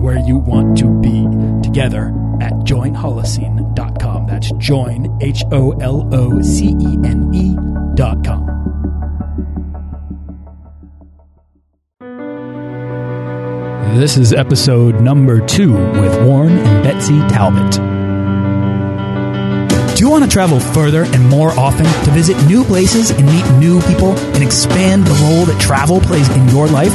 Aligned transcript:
where 0.00 0.18
you 0.18 0.38
want 0.38 0.78
to 0.78 0.88
be 1.00 1.24
together 1.62 2.06
at 2.40 2.52
joinholocene.com. 2.64 4.26
That's 4.26 4.50
join, 4.52 5.18
H 5.20 5.44
O 5.52 5.72
L 5.72 6.08
O 6.12 6.40
C 6.40 6.68
E 6.68 6.98
N 7.04 7.30
E.com. 7.34 8.46
This 13.98 14.16
is 14.16 14.32
episode 14.32 15.00
number 15.02 15.44
two 15.44 15.72
with 15.72 16.24
Warren 16.24 16.56
and 16.58 16.82
Betsy 16.84 17.18
Talbot. 17.28 17.72
Do 19.96 20.04
you 20.06 20.10
want 20.10 20.24
to 20.24 20.30
travel 20.30 20.60
further 20.60 21.04
and 21.04 21.28
more 21.28 21.50
often 21.50 21.84
to 21.84 22.10
visit 22.12 22.42
new 22.46 22.64
places 22.64 23.10
and 23.10 23.26
meet 23.26 23.44
new 23.58 23.82
people 23.82 24.16
and 24.16 24.42
expand 24.42 25.04
the 25.04 25.12
role 25.24 25.44
that 25.44 25.60
travel 25.60 26.00
plays 26.00 26.28
in 26.30 26.48
your 26.48 26.68
life? 26.68 26.94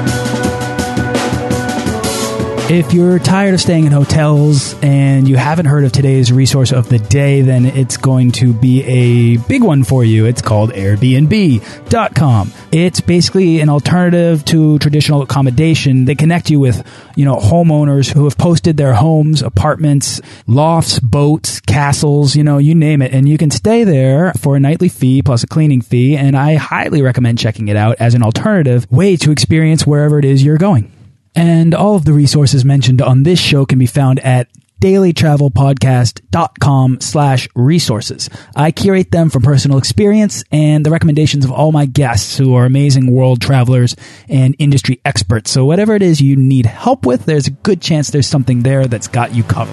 If 2.69 2.93
you're 2.93 3.19
tired 3.19 3.53
of 3.53 3.59
staying 3.59 3.85
in 3.85 3.91
hotels 3.91 4.75
and 4.81 5.27
you 5.27 5.35
haven't 5.35 5.65
heard 5.65 5.83
of 5.83 5.91
today's 5.91 6.31
resource 6.31 6.71
of 6.71 6.87
the 6.87 6.99
day, 6.99 7.41
then 7.41 7.65
it's 7.65 7.97
going 7.97 8.31
to 8.33 8.53
be 8.53 8.83
a 8.83 9.37
big 9.37 9.61
one 9.61 9.83
for 9.83 10.05
you. 10.05 10.25
It's 10.25 10.41
called 10.41 10.71
Airbnb.com. 10.71 12.53
It's 12.71 13.01
basically 13.01 13.59
an 13.59 13.67
alternative 13.67 14.45
to 14.45 14.79
traditional 14.79 15.21
accommodation. 15.21 16.05
They 16.05 16.15
connect 16.15 16.49
you 16.49 16.61
with, 16.61 16.87
you 17.17 17.25
know, 17.25 17.35
homeowners 17.35 18.09
who 18.09 18.23
have 18.23 18.37
posted 18.37 18.77
their 18.77 18.93
homes, 18.93 19.41
apartments, 19.41 20.21
lofts, 20.47 20.97
boats, 20.99 21.59
castles, 21.59 22.37
you 22.37 22.43
know, 22.45 22.57
you 22.57 22.73
name 22.73 23.01
it. 23.01 23.11
And 23.11 23.27
you 23.27 23.37
can 23.37 23.51
stay 23.51 23.83
there 23.83 24.31
for 24.39 24.55
a 24.55 24.61
nightly 24.61 24.87
fee 24.87 25.21
plus 25.21 25.43
a 25.43 25.47
cleaning 25.47 25.81
fee. 25.81 26.15
And 26.15 26.37
I 26.37 26.55
highly 26.55 27.01
recommend 27.01 27.37
checking 27.37 27.67
it 27.67 27.75
out 27.75 27.97
as 27.99 28.13
an 28.13 28.23
alternative 28.23 28.89
way 28.89 29.17
to 29.17 29.31
experience 29.31 29.85
wherever 29.85 30.19
it 30.19 30.25
is 30.25 30.41
you're 30.41 30.57
going. 30.57 30.89
And 31.35 31.73
all 31.73 31.95
of 31.95 32.05
the 32.05 32.13
resources 32.13 32.63
mentioned 32.65 33.01
on 33.01 33.23
this 33.23 33.39
show 33.39 33.65
can 33.65 33.79
be 33.79 33.85
found 33.85 34.19
at 34.19 34.47
dailytravelpodcast.com 34.81 36.99
slash 36.99 37.47
resources. 37.55 38.29
I 38.55 38.71
curate 38.71 39.11
them 39.11 39.29
from 39.29 39.43
personal 39.43 39.77
experience 39.77 40.43
and 40.51 40.83
the 40.85 40.89
recommendations 40.89 41.45
of 41.45 41.51
all 41.51 41.71
my 41.71 41.85
guests 41.85 42.37
who 42.37 42.55
are 42.55 42.65
amazing 42.65 43.09
world 43.11 43.41
travelers 43.41 43.95
and 44.27 44.55
industry 44.59 44.99
experts. 45.05 45.51
So 45.51 45.63
whatever 45.65 45.95
it 45.95 46.01
is 46.01 46.19
you 46.19 46.35
need 46.35 46.65
help 46.65 47.05
with, 47.05 47.25
there's 47.25 47.47
a 47.47 47.51
good 47.51 47.81
chance 47.81 48.09
there's 48.09 48.27
something 48.27 48.63
there 48.63 48.87
that's 48.87 49.07
got 49.07 49.33
you 49.35 49.43
covered. 49.43 49.71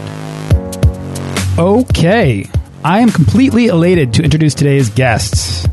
Okay. 1.59 2.47
I 2.84 3.00
am 3.00 3.11
completely 3.11 3.67
elated 3.67 4.15
to 4.15 4.22
introduce 4.22 4.55
today's 4.55 4.89
guests. 4.91 5.67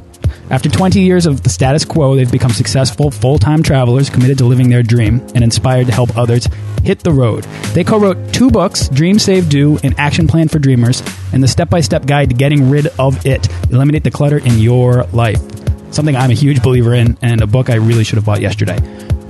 After 0.52 0.70
20 0.70 1.02
years 1.02 1.26
of 1.26 1.42
the 1.42 1.50
status 1.50 1.84
quo, 1.84 2.16
they've 2.16 2.32
become 2.32 2.52
successful 2.52 3.10
full 3.10 3.40
time 3.40 3.64
travelers 3.64 4.12
committed 4.12 4.38
to 4.38 4.46
living 4.46 4.70
their 4.70 4.84
dream 4.84 5.20
and 5.34 5.44
inspired 5.44 5.88
to 5.88 5.94
help 5.94 6.16
others 6.16 6.48
hit 6.84 7.00
the 7.00 7.12
road. 7.12 7.44
They 7.74 7.84
co 7.84 7.98
wrote 8.00 8.32
two 8.32 8.52
books 8.52 8.88
Dream 8.90 9.18
Save 9.18 9.50
Do, 9.50 9.80
An 9.84 9.96
Action 9.98 10.28
Plan 10.28 10.48
for 10.48 10.60
Dreamers, 10.60 11.02
and 11.34 11.42
the 11.42 11.48
step 11.48 11.70
by 11.70 11.82
step 11.82 12.06
guide 12.06 12.30
to 12.30 12.36
getting 12.36 12.70
rid 12.70 12.88
of 13.00 13.26
it. 13.26 13.50
Eliminate 13.72 14.04
the 14.04 14.12
clutter 14.12 14.38
in 14.38 14.60
your 14.60 15.06
life. 15.06 15.42
Something 15.92 16.16
I'm 16.16 16.30
a 16.30 16.36
huge 16.36 16.62
believer 16.62 16.94
in, 16.94 17.18
and 17.24 17.42
a 17.42 17.48
book 17.48 17.70
I 17.72 17.76
really 17.76 18.04
should 18.04 18.18
have 18.18 18.26
bought 18.26 18.42
yesterday. 18.42 18.78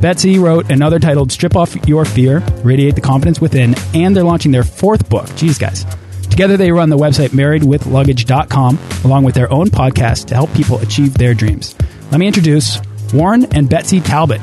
Betsy 0.02 0.38
wrote 0.38 0.70
another 0.70 1.00
titled 1.00 1.32
Strip 1.32 1.56
Off 1.56 1.76
Your 1.88 2.04
Fear, 2.04 2.40
Radiate 2.64 2.96
the 2.96 3.02
Confidence 3.02 3.40
Within, 3.40 3.74
and 3.94 4.16
they're 4.16 4.24
launching 4.24 4.52
their 4.52 4.64
fourth 4.64 5.10
book. 5.10 5.34
Geez, 5.36 5.58
guys. 5.58 5.86
Together, 6.36 6.58
they 6.58 6.70
run 6.70 6.90
the 6.90 6.98
website 6.98 7.30
marriedwithluggage.com 7.30 8.78
along 9.06 9.24
with 9.24 9.36
their 9.36 9.50
own 9.54 9.68
podcast 9.68 10.26
to 10.26 10.36
help 10.36 10.54
people 10.54 10.78
achieve 10.80 11.14
their 11.14 11.34
dreams. 11.34 11.78
Let 12.12 12.20
me 12.20 12.28
introduce 12.28 12.78
Warren 13.14 13.46
and 13.56 13.70
Betsy 13.70 14.02
Talbot. 14.02 14.42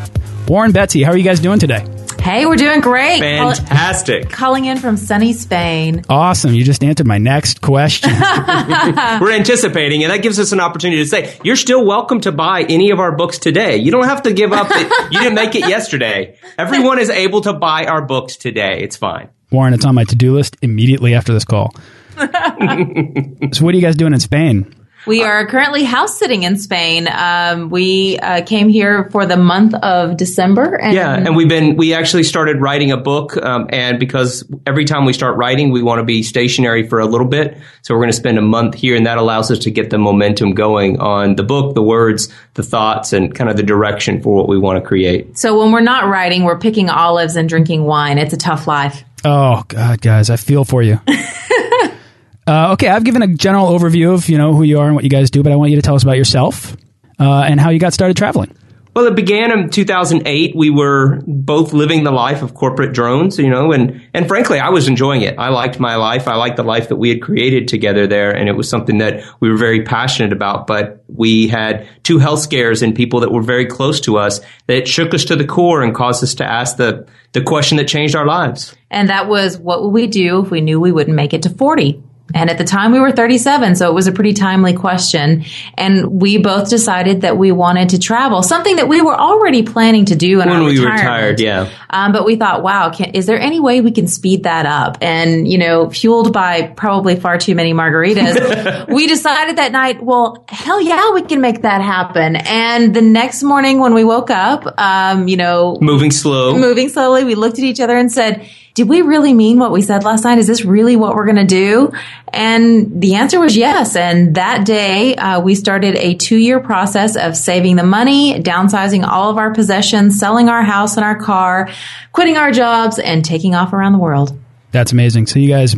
Warren, 0.48 0.72
Betsy, 0.72 1.02
how 1.02 1.12
are 1.12 1.18
you 1.18 1.22
guys 1.22 1.38
doing 1.38 1.58
today? 1.58 1.86
Hey, 2.18 2.46
we're 2.46 2.56
doing 2.56 2.80
great. 2.80 3.20
Fantastic. 3.20 4.30
Calling 4.30 4.64
in 4.64 4.78
from 4.78 4.96
sunny 4.96 5.34
Spain. 5.34 6.02
Awesome. 6.08 6.54
You 6.54 6.64
just 6.64 6.82
answered 6.82 7.06
my 7.06 7.18
next 7.18 7.60
question. 7.60 8.10
We're 9.20 9.32
anticipating, 9.32 10.02
and 10.02 10.10
that 10.12 10.22
gives 10.22 10.38
us 10.38 10.52
an 10.52 10.60
opportunity 10.60 11.02
to 11.02 11.08
say 11.08 11.36
you're 11.44 11.56
still 11.56 11.84
welcome 11.84 12.20
to 12.20 12.32
buy 12.32 12.62
any 12.62 12.90
of 12.90 13.00
our 13.00 13.14
books 13.14 13.38
today. 13.38 13.76
You 13.76 13.90
don't 13.90 14.04
have 14.04 14.22
to 14.22 14.32
give 14.32 14.52
up. 14.52 14.68
It. 14.70 15.12
You 15.12 15.18
didn't 15.18 15.34
make 15.34 15.56
it 15.56 15.68
yesterday. 15.68 16.38
Everyone 16.56 16.98
is 16.98 17.10
able 17.10 17.42
to 17.42 17.52
buy 17.52 17.84
our 17.84 18.00
books 18.00 18.36
today. 18.36 18.78
It's 18.80 18.96
fine. 18.96 19.28
Warren, 19.52 19.74
it's 19.74 19.84
on 19.84 19.94
my 19.94 20.04
to 20.04 20.16
do 20.16 20.34
list 20.34 20.56
immediately 20.62 21.14
after 21.14 21.32
this 21.32 21.44
call. 21.44 21.74
so, 22.16 23.64
what 23.64 23.74
are 23.74 23.76
you 23.76 23.80
guys 23.80 23.96
doing 23.96 24.12
in 24.12 24.20
Spain? 24.20 24.74
We 25.04 25.24
are 25.24 25.46
currently 25.48 25.82
house 25.82 26.16
sitting 26.16 26.44
in 26.44 26.56
Spain. 26.56 27.08
Um, 27.08 27.70
we 27.70 28.18
uh, 28.18 28.44
came 28.44 28.68
here 28.68 29.10
for 29.10 29.26
the 29.26 29.36
month 29.36 29.74
of 29.74 30.16
December. 30.16 30.76
And 30.76 30.94
yeah, 30.94 31.14
and 31.14 31.34
we've 31.34 31.48
been 31.48 31.74
we 31.74 31.92
actually 31.92 32.22
started 32.22 32.60
writing 32.60 32.92
a 32.92 32.96
book, 32.96 33.36
um, 33.36 33.66
and 33.70 33.98
because 33.98 34.48
every 34.64 34.84
time 34.84 35.04
we 35.04 35.12
start 35.12 35.36
writing, 35.36 35.72
we 35.72 35.82
want 35.82 35.98
to 35.98 36.04
be 36.04 36.22
stationary 36.22 36.88
for 36.88 37.00
a 37.00 37.06
little 37.06 37.26
bit. 37.26 37.58
So 37.82 37.94
we're 37.94 38.00
going 38.00 38.10
to 38.10 38.16
spend 38.16 38.38
a 38.38 38.42
month 38.42 38.74
here, 38.74 38.94
and 38.94 39.06
that 39.06 39.18
allows 39.18 39.50
us 39.50 39.58
to 39.60 39.72
get 39.72 39.90
the 39.90 39.98
momentum 39.98 40.54
going 40.54 41.00
on 41.00 41.34
the 41.34 41.42
book, 41.42 41.74
the 41.74 41.82
words, 41.82 42.28
the 42.54 42.62
thoughts, 42.62 43.12
and 43.12 43.34
kind 43.34 43.50
of 43.50 43.56
the 43.56 43.64
direction 43.64 44.22
for 44.22 44.32
what 44.36 44.48
we 44.48 44.56
want 44.56 44.80
to 44.80 44.86
create. 44.86 45.36
So 45.36 45.58
when 45.58 45.72
we're 45.72 45.80
not 45.80 46.06
writing, 46.06 46.44
we're 46.44 46.58
picking 46.58 46.88
olives 46.88 47.34
and 47.34 47.48
drinking 47.48 47.84
wine. 47.84 48.18
It's 48.18 48.34
a 48.34 48.38
tough 48.38 48.68
life. 48.68 49.02
Oh 49.24 49.62
God, 49.68 50.00
guys, 50.00 50.30
I 50.30 50.36
feel 50.36 50.64
for 50.64 50.82
you. 50.82 51.00
uh, 52.46 52.72
okay, 52.72 52.88
I've 52.88 53.04
given 53.04 53.22
a 53.22 53.28
general 53.28 53.68
overview 53.68 54.14
of 54.14 54.28
you 54.28 54.38
know 54.38 54.54
who 54.54 54.62
you 54.62 54.80
are 54.80 54.86
and 54.86 54.94
what 54.94 55.04
you 55.04 55.10
guys 55.10 55.30
do, 55.30 55.42
but 55.42 55.52
I 55.52 55.56
want 55.56 55.70
you 55.70 55.76
to 55.76 55.82
tell 55.82 55.94
us 55.94 56.02
about 56.02 56.16
yourself 56.16 56.76
uh, 57.20 57.44
and 57.46 57.60
how 57.60 57.70
you 57.70 57.78
got 57.78 57.92
started 57.92 58.16
traveling. 58.16 58.54
Well, 58.94 59.06
it 59.06 59.16
began 59.16 59.58
in 59.58 59.70
2008. 59.70 60.54
We 60.54 60.68
were 60.68 61.22
both 61.26 61.72
living 61.72 62.04
the 62.04 62.10
life 62.10 62.42
of 62.42 62.52
corporate 62.52 62.92
drones, 62.92 63.38
you 63.38 63.48
know, 63.48 63.72
and, 63.72 64.02
and 64.12 64.28
frankly, 64.28 64.58
I 64.58 64.68
was 64.68 64.86
enjoying 64.86 65.22
it. 65.22 65.38
I 65.38 65.48
liked 65.48 65.80
my 65.80 65.96
life. 65.96 66.28
I 66.28 66.34
liked 66.34 66.56
the 66.56 66.62
life 66.62 66.90
that 66.90 66.96
we 66.96 67.08
had 67.08 67.22
created 67.22 67.68
together 67.68 68.06
there. 68.06 68.30
And 68.36 68.50
it 68.50 68.52
was 68.52 68.68
something 68.68 68.98
that 68.98 69.24
we 69.40 69.48
were 69.48 69.56
very 69.56 69.82
passionate 69.84 70.32
about. 70.32 70.66
But 70.66 71.04
we 71.08 71.48
had 71.48 71.88
two 72.02 72.18
health 72.18 72.40
scares 72.40 72.82
and 72.82 72.94
people 72.94 73.20
that 73.20 73.32
were 73.32 73.42
very 73.42 73.64
close 73.64 73.98
to 74.00 74.18
us 74.18 74.42
that 74.66 74.86
shook 74.86 75.14
us 75.14 75.24
to 75.26 75.36
the 75.36 75.46
core 75.46 75.82
and 75.82 75.94
caused 75.94 76.22
us 76.22 76.34
to 76.34 76.44
ask 76.44 76.76
the, 76.76 77.08
the 77.32 77.42
question 77.42 77.78
that 77.78 77.88
changed 77.88 78.14
our 78.14 78.26
lives. 78.26 78.76
And 78.90 79.08
that 79.08 79.26
was, 79.26 79.56
what 79.56 79.82
would 79.82 79.88
we 79.92 80.06
do 80.06 80.42
if 80.42 80.50
we 80.50 80.60
knew 80.60 80.78
we 80.78 80.92
wouldn't 80.92 81.16
make 81.16 81.32
it 81.32 81.44
to 81.44 81.50
40? 81.50 82.02
And 82.34 82.50
at 82.50 82.58
the 82.58 82.64
time 82.64 82.92
we 82.92 83.00
were 83.00 83.12
37, 83.12 83.76
so 83.76 83.88
it 83.88 83.94
was 83.94 84.06
a 84.06 84.12
pretty 84.12 84.32
timely 84.32 84.74
question. 84.74 85.44
And 85.74 86.20
we 86.20 86.38
both 86.38 86.70
decided 86.70 87.22
that 87.22 87.36
we 87.36 87.52
wanted 87.52 87.90
to 87.90 87.98
travel, 87.98 88.42
something 88.42 88.76
that 88.76 88.88
we 88.88 89.00
were 89.00 89.18
already 89.18 89.62
planning 89.62 90.06
to 90.06 90.16
do 90.16 90.40
in 90.40 90.48
when 90.48 90.64
we 90.64 90.78
retired. 90.78 91.40
Yeah. 91.40 91.70
Um, 91.90 92.12
but 92.12 92.24
we 92.24 92.36
thought, 92.36 92.62
wow, 92.62 92.90
can, 92.90 93.10
is 93.10 93.26
there 93.26 93.38
any 93.38 93.60
way 93.60 93.80
we 93.80 93.90
can 93.90 94.06
speed 94.06 94.44
that 94.44 94.66
up? 94.66 94.98
And, 95.00 95.46
you 95.46 95.58
know, 95.58 95.90
fueled 95.90 96.32
by 96.32 96.62
probably 96.68 97.16
far 97.16 97.38
too 97.38 97.54
many 97.54 97.72
margaritas, 97.72 98.88
we 98.94 99.06
decided 99.06 99.56
that 99.56 99.72
night, 99.72 100.02
well, 100.02 100.44
hell 100.48 100.80
yeah, 100.80 101.12
we 101.12 101.22
can 101.22 101.40
make 101.40 101.62
that 101.62 101.80
happen. 101.80 102.36
And 102.36 102.94
the 102.94 103.02
next 103.02 103.42
morning 103.42 103.78
when 103.78 103.94
we 103.94 104.04
woke 104.04 104.30
up, 104.30 104.78
um, 104.78 105.28
you 105.28 105.36
know, 105.36 105.76
moving 105.80 106.10
slow, 106.10 106.56
moving 106.58 106.88
slowly, 106.88 107.24
we 107.24 107.34
looked 107.34 107.58
at 107.58 107.64
each 107.64 107.80
other 107.80 107.96
and 107.96 108.10
said, 108.10 108.48
did 108.74 108.88
we 108.88 109.02
really 109.02 109.34
mean 109.34 109.58
what 109.58 109.72
we 109.72 109.82
said 109.82 110.04
last 110.04 110.24
night? 110.24 110.38
Is 110.38 110.46
this 110.46 110.64
really 110.64 110.96
what 110.96 111.14
we're 111.14 111.26
going 111.26 111.36
to 111.36 111.44
do? 111.44 111.92
And 112.32 113.02
the 113.02 113.16
answer 113.16 113.38
was 113.38 113.56
yes. 113.56 113.96
And 113.96 114.34
that 114.36 114.64
day, 114.64 115.14
uh, 115.16 115.40
we 115.40 115.54
started 115.54 115.96
a 115.96 116.14
two 116.14 116.36
year 116.36 116.60
process 116.60 117.16
of 117.16 117.36
saving 117.36 117.76
the 117.76 117.84
money, 117.84 118.40
downsizing 118.40 119.06
all 119.06 119.30
of 119.30 119.36
our 119.36 119.52
possessions, 119.52 120.18
selling 120.18 120.48
our 120.48 120.62
house 120.62 120.96
and 120.96 121.04
our 121.04 121.18
car, 121.18 121.68
quitting 122.12 122.36
our 122.36 122.50
jobs, 122.50 122.98
and 122.98 123.24
taking 123.24 123.54
off 123.54 123.72
around 123.72 123.92
the 123.92 123.98
world. 123.98 124.38
That's 124.70 124.92
amazing. 124.92 125.26
So 125.26 125.38
you 125.38 125.48
guys 125.48 125.76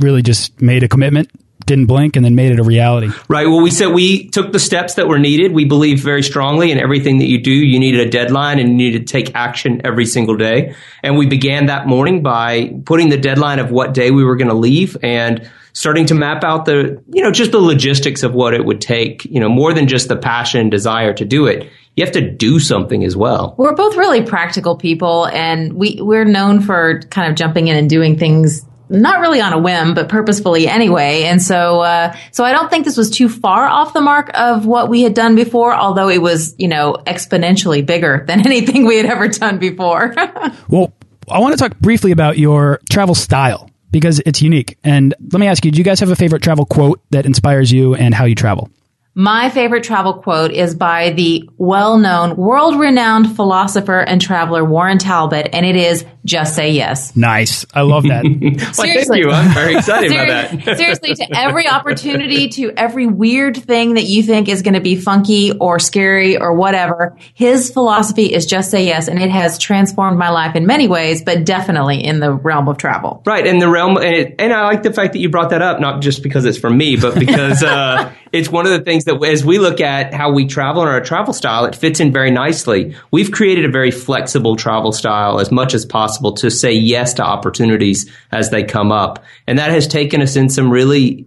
really 0.00 0.22
just 0.22 0.60
made 0.60 0.82
a 0.82 0.88
commitment 0.88 1.30
didn't 1.66 1.86
blink 1.86 2.16
and 2.16 2.24
then 2.24 2.34
made 2.34 2.52
it 2.52 2.58
a 2.58 2.62
reality. 2.62 3.10
Right. 3.28 3.46
Well, 3.46 3.62
we 3.62 3.70
said 3.70 3.88
we 3.88 4.28
took 4.28 4.52
the 4.52 4.58
steps 4.58 4.94
that 4.94 5.08
were 5.08 5.18
needed. 5.18 5.52
We 5.52 5.64
believe 5.64 6.00
very 6.00 6.22
strongly 6.22 6.70
in 6.70 6.78
everything 6.78 7.18
that 7.18 7.26
you 7.26 7.42
do. 7.42 7.52
You 7.52 7.78
needed 7.78 8.06
a 8.06 8.10
deadline 8.10 8.58
and 8.58 8.70
you 8.70 8.76
needed 8.76 9.06
to 9.06 9.12
take 9.12 9.34
action 9.34 9.80
every 9.84 10.06
single 10.06 10.36
day. 10.36 10.74
And 11.02 11.16
we 11.16 11.26
began 11.26 11.66
that 11.66 11.86
morning 11.86 12.22
by 12.22 12.74
putting 12.84 13.08
the 13.08 13.16
deadline 13.16 13.58
of 13.58 13.70
what 13.70 13.94
day 13.94 14.10
we 14.10 14.24
were 14.24 14.36
going 14.36 14.48
to 14.48 14.54
leave 14.54 14.96
and 15.02 15.50
starting 15.72 16.06
to 16.06 16.14
map 16.14 16.44
out 16.44 16.66
the, 16.66 17.02
you 17.12 17.22
know, 17.22 17.32
just 17.32 17.52
the 17.52 17.60
logistics 17.60 18.22
of 18.22 18.34
what 18.34 18.54
it 18.54 18.64
would 18.64 18.80
take, 18.80 19.24
you 19.24 19.40
know, 19.40 19.48
more 19.48 19.72
than 19.72 19.88
just 19.88 20.08
the 20.08 20.16
passion 20.16 20.60
and 20.60 20.70
desire 20.70 21.14
to 21.14 21.24
do 21.24 21.46
it. 21.46 21.70
You 21.96 22.04
have 22.04 22.12
to 22.14 22.30
do 22.30 22.58
something 22.58 23.04
as 23.04 23.16
well. 23.16 23.54
We're 23.58 23.74
both 23.74 23.96
really 23.96 24.22
practical 24.22 24.76
people 24.76 25.26
and 25.28 25.74
we, 25.74 25.98
we're 26.00 26.24
known 26.24 26.60
for 26.60 27.00
kind 27.10 27.30
of 27.30 27.36
jumping 27.36 27.68
in 27.68 27.76
and 27.76 27.88
doing 27.88 28.18
things 28.18 28.66
not 28.92 29.20
really 29.20 29.40
on 29.40 29.52
a 29.52 29.58
whim, 29.58 29.94
but 29.94 30.08
purposefully 30.08 30.68
anyway. 30.68 31.24
And 31.24 31.42
so, 31.42 31.80
uh, 31.80 32.16
so 32.30 32.44
I 32.44 32.52
don't 32.52 32.70
think 32.70 32.84
this 32.84 32.96
was 32.96 33.10
too 33.10 33.28
far 33.28 33.66
off 33.66 33.92
the 33.92 34.00
mark 34.00 34.30
of 34.34 34.66
what 34.66 34.88
we 34.88 35.02
had 35.02 35.14
done 35.14 35.34
before, 35.34 35.74
although 35.74 36.08
it 36.08 36.20
was, 36.20 36.54
you 36.58 36.68
know, 36.68 36.96
exponentially 37.06 37.84
bigger 37.84 38.24
than 38.26 38.40
anything 38.46 38.84
we 38.84 38.96
had 38.96 39.06
ever 39.06 39.28
done 39.28 39.58
before. 39.58 40.14
well, 40.68 40.92
I 41.28 41.38
want 41.38 41.52
to 41.52 41.58
talk 41.58 41.78
briefly 41.78 42.12
about 42.12 42.38
your 42.38 42.80
travel 42.90 43.14
style 43.14 43.70
because 43.90 44.20
it's 44.20 44.42
unique. 44.42 44.78
And 44.84 45.14
let 45.32 45.38
me 45.38 45.46
ask 45.46 45.64
you, 45.64 45.70
do 45.70 45.78
you 45.78 45.84
guys 45.84 46.00
have 46.00 46.10
a 46.10 46.16
favorite 46.16 46.42
travel 46.42 46.66
quote 46.66 47.00
that 47.10 47.26
inspires 47.26 47.70
you 47.70 47.94
and 47.94 48.14
how 48.14 48.24
you 48.24 48.34
travel? 48.34 48.70
My 49.14 49.50
favorite 49.50 49.84
travel 49.84 50.14
quote 50.14 50.52
is 50.52 50.74
by 50.74 51.10
the 51.10 51.46
well-known, 51.58 52.34
world-renowned 52.34 53.36
philosopher 53.36 54.00
and 54.00 54.22
traveler 54.22 54.64
Warren 54.64 54.96
Talbot, 54.96 55.50
and 55.52 55.66
it 55.66 55.76
is 55.76 56.06
just 56.24 56.54
say 56.54 56.70
yes. 56.70 57.14
Nice. 57.14 57.66
I 57.74 57.82
love 57.82 58.04
that. 58.04 58.24
well, 58.60 58.72
seriously. 58.72 59.22
thank 59.22 59.24
you. 59.24 59.30
I'm 59.30 59.52
very 59.52 59.74
excited 59.74 60.12
about 60.12 60.64
that. 60.64 60.76
seriously, 60.78 61.14
to 61.14 61.26
every 61.36 61.68
opportunity, 61.68 62.48
to 62.50 62.72
every 62.74 63.06
weird 63.06 63.56
thing 63.56 63.94
that 63.94 64.04
you 64.04 64.22
think 64.22 64.48
is 64.48 64.62
going 64.62 64.74
to 64.74 64.80
be 64.80 64.96
funky 64.96 65.52
or 65.52 65.78
scary 65.78 66.38
or 66.38 66.54
whatever, 66.54 67.18
his 67.34 67.70
philosophy 67.70 68.32
is 68.32 68.46
just 68.46 68.70
say 68.70 68.86
yes, 68.86 69.08
and 69.08 69.20
it 69.20 69.30
has 69.30 69.58
transformed 69.58 70.18
my 70.18 70.30
life 70.30 70.56
in 70.56 70.66
many 70.66 70.88
ways, 70.88 71.22
but 71.22 71.44
definitely 71.44 72.02
in 72.02 72.20
the 72.20 72.32
realm 72.32 72.66
of 72.66 72.78
travel. 72.78 73.22
Right, 73.26 73.46
in 73.46 73.58
the 73.58 73.68
realm, 73.68 73.98
and, 73.98 74.16
it, 74.16 74.34
and 74.38 74.54
I 74.54 74.62
like 74.64 74.82
the 74.82 74.92
fact 74.92 75.12
that 75.12 75.18
you 75.18 75.28
brought 75.28 75.50
that 75.50 75.60
up, 75.60 75.80
not 75.80 76.00
just 76.00 76.22
because 76.22 76.46
it's 76.46 76.58
for 76.58 76.70
me, 76.70 76.96
but 76.96 77.18
because 77.18 77.62
uh, 77.62 78.10
it's 78.32 78.48
one 78.48 78.64
of 78.64 78.72
the 78.72 78.80
things 78.80 79.01
that 79.04 79.22
as 79.24 79.44
we 79.44 79.58
look 79.58 79.80
at 79.80 80.14
how 80.14 80.32
we 80.32 80.46
travel 80.46 80.82
and 80.82 80.90
our 80.90 81.00
travel 81.00 81.32
style, 81.32 81.64
it 81.64 81.74
fits 81.74 82.00
in 82.00 82.12
very 82.12 82.30
nicely. 82.30 82.96
We've 83.10 83.30
created 83.30 83.64
a 83.64 83.70
very 83.70 83.90
flexible 83.90 84.56
travel 84.56 84.92
style 84.92 85.40
as 85.40 85.50
much 85.50 85.74
as 85.74 85.84
possible 85.84 86.32
to 86.34 86.50
say 86.50 86.72
yes 86.72 87.14
to 87.14 87.22
opportunities 87.22 88.10
as 88.30 88.50
they 88.50 88.64
come 88.64 88.92
up. 88.92 89.24
And 89.46 89.58
that 89.58 89.70
has 89.70 89.86
taken 89.86 90.22
us 90.22 90.36
in 90.36 90.48
some 90.48 90.70
really 90.70 91.26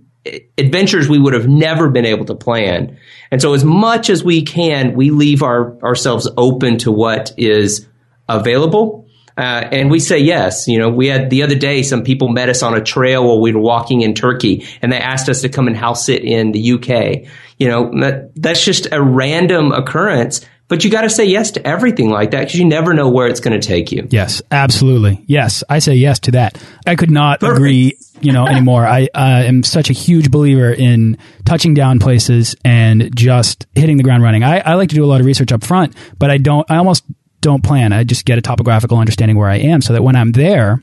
adventures 0.57 1.07
we 1.07 1.19
would 1.19 1.33
have 1.33 1.47
never 1.47 1.89
been 1.89 2.05
able 2.05 2.25
to 2.25 2.35
plan. 2.35 2.97
And 3.31 3.41
so 3.41 3.53
as 3.53 3.63
much 3.63 4.09
as 4.09 4.23
we 4.23 4.41
can, 4.41 4.93
we 4.93 5.11
leave 5.11 5.43
our, 5.43 5.77
ourselves 5.83 6.27
open 6.37 6.77
to 6.79 6.91
what 6.91 7.33
is 7.37 7.87
available 8.27 9.04
uh, 9.37 9.67
and 9.71 9.91
we 9.91 9.99
say 9.99 10.19
yes. 10.19 10.67
You 10.67 10.79
know, 10.79 10.89
we 10.89 11.07
had 11.07 11.29
the 11.29 11.43
other 11.43 11.55
day 11.55 11.83
some 11.83 12.03
people 12.03 12.29
met 12.29 12.49
us 12.49 12.63
on 12.63 12.73
a 12.73 12.81
trail 12.81 13.25
while 13.25 13.41
we 13.41 13.53
were 13.53 13.61
walking 13.61 14.01
in 14.01 14.13
Turkey, 14.13 14.65
and 14.81 14.91
they 14.91 14.97
asked 14.97 15.29
us 15.29 15.41
to 15.41 15.49
come 15.49 15.67
and 15.67 15.75
house 15.75 16.05
sit 16.05 16.23
in 16.23 16.51
the 16.51 16.73
UK. 16.73 17.29
You 17.57 17.67
know, 17.67 17.91
that, 18.01 18.31
that's 18.35 18.63
just 18.63 18.87
a 18.91 19.01
random 19.01 19.71
occurrence. 19.71 20.45
But 20.67 20.83
you 20.83 20.89
got 20.89 21.01
to 21.01 21.11
say 21.11 21.25
yes 21.25 21.51
to 21.51 21.67
everything 21.67 22.09
like 22.09 22.31
that 22.31 22.39
because 22.39 22.55
you 22.55 22.65
never 22.65 22.93
know 22.95 23.07
where 23.07 23.27
it's 23.27 23.39
going 23.39 23.59
to 23.59 23.65
take 23.65 23.91
you. 23.91 24.07
Yes, 24.09 24.41
absolutely. 24.49 25.23
Yes, 25.27 25.63
I 25.69 25.77
say 25.77 25.93
yes 25.93 26.19
to 26.21 26.31
that. 26.31 26.59
I 26.87 26.95
could 26.95 27.11
not 27.11 27.39
Perfect. 27.39 27.57
agree, 27.57 27.97
you 28.21 28.31
know, 28.31 28.47
anymore. 28.47 28.83
I 28.83 29.07
uh, 29.13 29.43
am 29.45 29.61
such 29.61 29.91
a 29.91 29.93
huge 29.93 30.31
believer 30.31 30.71
in 30.71 31.19
touching 31.45 31.75
down 31.75 31.99
places 31.99 32.55
and 32.65 33.15
just 33.15 33.67
hitting 33.75 33.97
the 33.97 34.03
ground 34.03 34.23
running. 34.23 34.43
I, 34.43 34.57
I 34.59 34.73
like 34.73 34.89
to 34.89 34.95
do 34.95 35.05
a 35.05 35.07
lot 35.07 35.19
of 35.19 35.27
research 35.27 35.51
up 35.51 35.63
front, 35.63 35.95
but 36.17 36.31
I 36.31 36.39
don't. 36.39 36.69
I 36.71 36.77
almost 36.77 37.03
don't 37.45 37.63
plan. 37.63 37.93
I 37.93 38.03
just 38.03 38.25
get 38.25 38.39
a 38.39 38.41
topographical 38.41 38.97
understanding 38.97 39.37
where 39.37 39.47
I 39.47 39.57
am 39.57 39.81
so 39.83 39.93
that 39.93 40.01
when 40.01 40.15
I'm 40.15 40.31
there, 40.31 40.81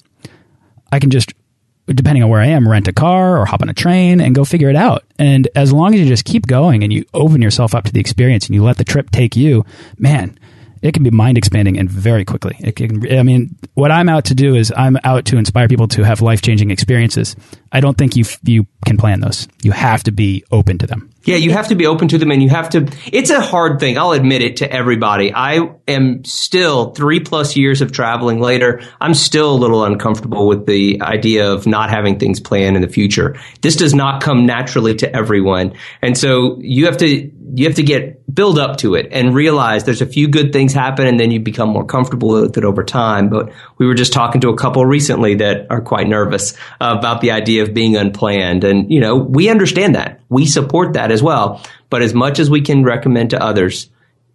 I 0.93 1.01
can 1.01 1.11
just, 1.11 1.33
depending 1.89 2.23
on 2.23 2.31
where 2.31 2.41
I 2.41 2.47
am, 2.47 2.69
rent 2.69 2.87
a 2.87 2.93
car 2.93 3.37
or 3.37 3.47
hop 3.47 3.63
on 3.63 3.69
a 3.69 3.75
train 3.75 4.21
and 4.21 4.33
go 4.33 4.45
figure 4.45 4.71
it 4.71 4.77
out. 4.77 5.03
And 5.19 5.49
as 5.57 5.73
long 5.73 5.93
as 5.93 6.01
you 6.01 6.07
just 6.07 6.25
keep 6.25 6.47
going 6.47 6.85
and 6.85 6.93
you 6.93 7.05
open 7.15 7.43
yourself 7.43 7.75
up 7.75 7.85
to 7.87 7.93
the 7.93 7.99
experience 7.99 8.47
and 8.47 8.55
you 8.55 8.63
let 8.63 8.79
the 8.79 8.85
trip 8.85 9.11
take 9.11 9.35
you, 9.35 9.67
man, 9.99 10.39
it 10.83 10.95
can 10.95 11.03
be 11.03 11.11
mind 11.11 11.37
expanding 11.37 11.79
and 11.79 11.91
very 11.91 12.25
quickly. 12.25 12.57
It 12.61 12.77
can, 12.77 13.19
I 13.19 13.25
mean, 13.25 13.57
what 13.75 13.91
I'm 13.91 14.09
out 14.09 14.27
to 14.27 14.35
do 14.35 14.55
is 14.55 14.73
I'm 14.77 14.97
out 15.03 15.25
to 15.27 15.39
inspire 15.39 15.67
people 15.67 15.89
to 15.89 16.05
have 16.05 16.23
life 16.23 16.43
changing 16.43 16.71
experiences. 16.71 17.35
I 17.73 17.81
don't 17.81 17.99
think 17.99 18.15
you 18.15 18.25
you 18.45 18.69
can 18.87 18.99
plan 18.99 19.19
those. 19.19 19.49
You 19.65 19.73
have 19.73 20.05
to 20.05 20.13
be 20.13 20.45
open 20.53 20.79
to 20.79 20.87
them. 20.87 21.12
Yeah, 21.25 21.37
you 21.37 21.53
have 21.53 21.69
to 21.69 21.75
be 21.75 21.87
open 21.87 22.09
to 22.09 22.19
them 22.19 22.31
and 22.31 22.43
you 22.43 22.49
have 22.49 22.71
to, 22.71 22.89
it's 23.13 23.31
a 23.31 23.41
hard 23.41 23.79
thing. 23.79 23.97
I'll 23.97 24.13
admit 24.13 24.43
it 24.43 24.57
to 24.59 24.71
everybody. 24.71 25.33
I 25.33 25.71
am 25.87 26.25
still 26.25 26.93
three 26.93 27.21
plus 27.21 27.57
years 27.57 27.81
of 27.81 27.93
traveling 27.93 28.41
later. 28.41 28.83
I'm 29.01 29.15
still 29.15 29.55
a 29.55 29.59
little 29.59 29.85
uncomfortable 29.85 30.49
with 30.49 30.67
the 30.67 31.01
idea 31.01 31.53
of 31.53 31.67
not 31.67 31.91
having 31.91 32.19
things 32.19 32.41
planned 32.41 32.77
in 32.77 32.83
the 32.83 32.89
future. 32.89 33.37
This 33.61 33.77
does 33.77 33.95
not 33.95 34.23
come 34.23 34.47
naturally 34.47 34.97
to 34.97 35.15
everyone. 35.15 35.75
And 36.01 36.19
so 36.19 36.59
you 36.61 36.87
have 36.87 36.97
to, 36.99 37.31
you 37.55 37.67
have 37.67 37.77
to 37.77 37.83
get 37.83 38.23
build 38.35 38.59
up 38.59 38.79
to 38.79 38.95
it 38.95 39.09
and 39.13 39.35
realize 39.35 39.85
there's 39.85 40.01
a 40.01 40.07
few 40.07 40.27
good 40.27 40.53
things 40.53 40.73
happen 40.73 41.07
and 41.07 41.21
then 41.21 41.31
you 41.31 41.39
become 41.39 41.69
more 41.69 41.85
comfortable 41.85 42.29
with 42.29 42.57
it 42.57 42.65
over 42.65 42.83
time. 42.83 43.29
But 43.29 43.53
we 43.79 43.87
were 43.87 43.95
just 43.95 44.13
talking 44.13 44.41
to 44.41 44.49
a 44.49 44.57
couple 44.57 44.85
recently 44.87 45.37
that 45.37 45.67
are 45.71 45.83
quite 45.83 46.09
nervous 46.09 46.55
about 46.81 47.21
the 47.21 47.33
idea 47.33 47.63
of 47.63 47.75
being 47.75 47.97
unplanned. 47.97 48.65
And, 48.65 48.91
you 48.91 49.01
know, 49.01 49.17
we 49.17 49.51
understand 49.51 49.95
that. 49.95 50.22
We 50.33 50.47
support 50.47 50.95
that 50.95 51.13
as 51.13 51.23
well. 51.23 51.63
But 51.91 52.03
as 52.03 52.15
much 52.15 52.39
as 52.39 52.51
we 52.51 52.63
can 52.63 52.83
recommend 52.83 53.31
to 53.31 53.43
others, 53.43 53.91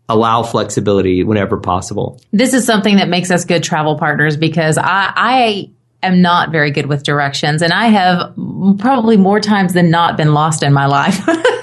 allow 0.08 0.44
flexibility 0.44 1.24
whenever 1.24 1.58
possible. 1.58 2.22
This 2.32 2.54
is 2.54 2.66
something 2.66 2.98
that 2.98 3.10
makes 3.10 3.32
us 3.32 3.46
good 3.46 3.64
travel 3.64 3.98
partners 3.98 4.38
because 4.38 4.78
I, 4.78 5.12
I 5.16 5.72
am 6.04 6.22
not 6.22 6.52
very 6.52 6.72
good 6.72 6.86
with 6.86 7.04
directions 7.04 7.62
and 7.62 7.74
I 7.74 7.88
have 7.88 8.34
probably 8.80 9.18
more 9.18 9.40
times 9.40 9.74
than 9.74 9.90
not 9.90 10.16
been 10.16 10.34
lost 10.34 10.64
in 10.64 10.72
my 10.72 10.86
life. 10.86 11.20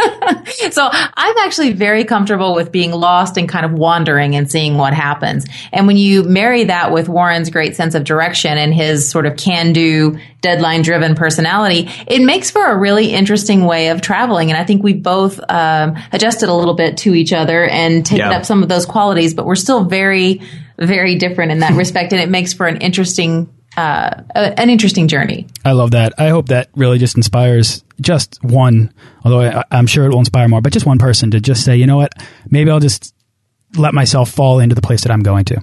so 0.74 0.88
I'm 0.92 1.38
actually 1.38 1.72
very 1.72 2.04
comfortable 2.04 2.54
with 2.54 2.72
being 2.72 2.90
lost 2.90 3.36
and 3.36 3.48
kind 3.48 3.64
of 3.64 3.72
wandering 3.72 4.34
and 4.34 4.50
seeing 4.50 4.76
what 4.76 4.92
happens. 4.92 5.46
And 5.72 5.86
when 5.86 5.96
you 5.96 6.24
marry 6.24 6.64
that 6.64 6.90
with 6.90 7.08
Warren's 7.08 7.48
great 7.48 7.76
sense 7.76 7.94
of 7.94 8.02
direction 8.02 8.58
and 8.58 8.74
his 8.74 9.08
sort 9.08 9.26
of 9.26 9.36
can 9.36 9.72
do, 9.72 10.18
deadline 10.40 10.82
driven 10.82 11.14
personality, 11.14 11.88
it 12.08 12.20
makes 12.22 12.50
for 12.50 12.66
a 12.66 12.76
really 12.76 13.12
interesting 13.12 13.64
way 13.66 13.88
of 13.88 14.00
traveling. 14.00 14.50
And 14.50 14.58
I 14.58 14.64
think 14.64 14.82
we 14.82 14.92
both 14.92 15.38
um, 15.48 15.96
adjusted 16.12 16.48
a 16.48 16.54
little 16.54 16.74
bit 16.74 16.96
to 16.98 17.14
each 17.14 17.32
other 17.32 17.64
and 17.64 18.04
taken 18.04 18.30
yeah. 18.30 18.36
up 18.36 18.44
some 18.44 18.62
of 18.62 18.68
those 18.68 18.84
qualities, 18.84 19.32
but 19.32 19.46
we're 19.46 19.54
still 19.54 19.84
very, 19.84 20.42
very 20.76 21.14
different 21.14 21.52
in 21.52 21.60
that 21.60 21.72
respect. 21.76 22.12
And 22.12 22.20
it 22.20 22.28
makes 22.28 22.52
for 22.52 22.66
an 22.66 22.78
interesting 22.78 23.53
uh, 23.76 24.22
an 24.34 24.70
interesting 24.70 25.08
journey. 25.08 25.46
I 25.64 25.72
love 25.72 25.92
that. 25.92 26.14
I 26.18 26.28
hope 26.28 26.48
that 26.48 26.70
really 26.74 26.98
just 26.98 27.16
inspires 27.16 27.84
just 28.00 28.42
one, 28.42 28.92
although 29.24 29.40
I, 29.40 29.64
I'm 29.70 29.86
sure 29.86 30.04
it 30.04 30.10
will 30.10 30.18
inspire 30.18 30.48
more, 30.48 30.60
but 30.60 30.72
just 30.72 30.86
one 30.86 30.98
person 30.98 31.30
to 31.32 31.40
just 31.40 31.64
say, 31.64 31.76
you 31.76 31.86
know 31.86 31.96
what, 31.96 32.12
maybe 32.50 32.70
I'll 32.70 32.80
just 32.80 33.14
let 33.76 33.94
myself 33.94 34.30
fall 34.30 34.60
into 34.60 34.74
the 34.74 34.82
place 34.82 35.02
that 35.02 35.12
I'm 35.12 35.22
going 35.22 35.44
to. 35.46 35.60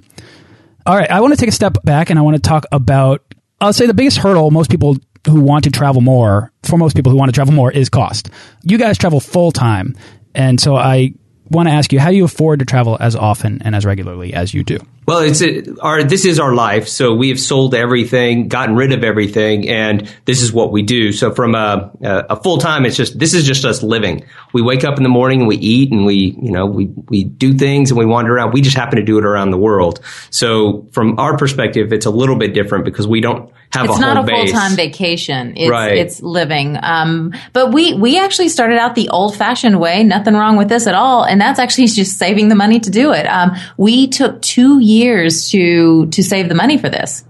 All 0.86 0.96
right, 0.96 1.10
I 1.10 1.22
want 1.22 1.34
to 1.34 1.38
take 1.38 1.50
a 1.50 1.54
step 1.54 1.78
back 1.84 2.10
and 2.10 2.18
I 2.18 2.22
want 2.22 2.36
to 2.36 2.42
talk 2.42 2.66
about, 2.72 3.24
I'll 3.60 3.74
say 3.74 3.86
the 3.86 3.94
biggest 3.94 4.18
hurdle 4.18 4.52
most 4.52 4.70
people 4.72 4.98
who 5.28 5.42
want 5.42 5.66
to 5.66 5.70
travel 5.70 6.02
more, 6.02 6.52
for 6.64 6.78
most 6.78 6.96
people 6.96 7.12
who 7.12 7.18
want 7.18 7.30
to 7.30 7.34
travel 7.34 7.54
more, 7.54 7.72
is 7.72 7.90
cost. 7.90 8.30
You 8.64 8.78
guys 8.78 8.98
travel 8.98 9.20
full 9.20 9.52
time. 9.52 9.96
And 10.34 10.60
so 10.60 10.76
I 10.76 11.14
want 11.50 11.70
to 11.70 11.74
ask 11.74 11.94
you, 11.94 12.00
how 12.00 12.10
do 12.10 12.16
you 12.16 12.26
afford 12.26 12.60
to 12.60 12.66
travel 12.66 12.98
as 13.00 13.16
often 13.16 13.62
and 13.62 13.76
as 13.76 13.86
regularly 13.86 14.34
as 14.34 14.54
you 14.54 14.64
do? 14.64 14.80
Well, 15.08 15.20
it's 15.20 15.42
a, 15.42 15.80
our 15.82 16.04
this 16.04 16.26
is 16.26 16.40
our 16.40 16.54
life. 16.54 16.88
So 16.88 17.16
we 17.16 17.30
have 17.30 17.40
sold 17.40 17.74
everything, 17.74 18.48
gotten 18.48 18.76
rid 18.76 18.94
of 18.94 19.04
everything, 19.04 19.68
and 19.68 20.08
this 20.26 20.44
is 20.44 20.54
what 20.54 20.72
we 20.72 20.84
do. 20.84 21.12
So 21.12 21.34
from 21.34 21.56
a, 21.56 21.92
a 22.02 22.42
full 22.42 22.60
time, 22.60 22.86
it's 22.86 22.96
just 22.96 23.18
this 23.18 23.34
is 23.34 23.44
just 23.44 23.66
us 23.66 23.82
living. 23.82 24.26
We 24.54 24.62
wake 24.62 24.84
up 24.84 24.98
in 24.98 25.04
the 25.04 25.10
morning 25.10 25.40
and 25.40 25.48
we 25.48 25.58
eat 25.58 25.92
and 25.92 26.06
we 26.06 26.38
you 26.40 26.52
know 26.52 26.68
we 26.68 26.86
we 27.10 27.24
do 27.24 27.54
things 27.54 27.90
and 27.90 27.98
we 27.98 28.06
wander 28.06 28.36
around. 28.36 28.54
We 28.54 28.62
just 28.62 28.78
happen 28.78 28.98
to 28.98 29.04
do 29.04 29.18
it 29.18 29.26
around 29.26 29.50
the 29.50 29.58
world. 29.58 30.02
So 30.30 30.88
from 30.92 31.20
our 31.20 31.36
perspective, 31.36 31.92
it's 31.92 32.06
a 32.06 32.12
little 32.12 32.36
bit 32.36 32.54
different 32.54 32.86
because 32.86 33.08
we 33.08 33.22
don't 33.22 33.52
have 33.74 33.86
it's 33.86 33.98
a 33.98 34.02
not 34.02 34.18
a 34.18 34.28
full 34.28 34.48
time 34.48 34.76
vacation. 34.76 35.54
It's, 35.56 35.70
right. 35.70 35.98
it's 35.98 36.22
living. 36.22 36.78
Um, 36.82 37.34
but 37.54 37.72
we 37.72 37.94
we 37.94 38.20
actually 38.20 38.50
started 38.50 38.78
out 38.78 38.96
the 38.96 39.10
old 39.10 39.36
fashioned 39.36 39.80
way. 39.80 40.04
Nothing 40.04 40.34
wrong 40.34 40.58
with 40.58 40.70
this 40.70 40.88
at 40.88 40.94
all, 40.94 41.24
and 41.24 41.40
that's 41.40 41.60
actually 41.60 41.88
just 41.88 42.18
saving 42.18 42.50
the 42.50 42.56
money 42.56 42.80
to 42.80 42.90
do 42.90 43.14
it. 43.14 43.26
Um, 43.26 43.56
we 43.78 44.08
took 44.08 44.42
two 44.42 44.80
years 44.80 45.50
to 45.52 46.08
to 46.08 46.24
save 46.24 46.50
the 46.50 46.56
money 46.56 46.78
for 46.78 46.90
this. 46.90 47.24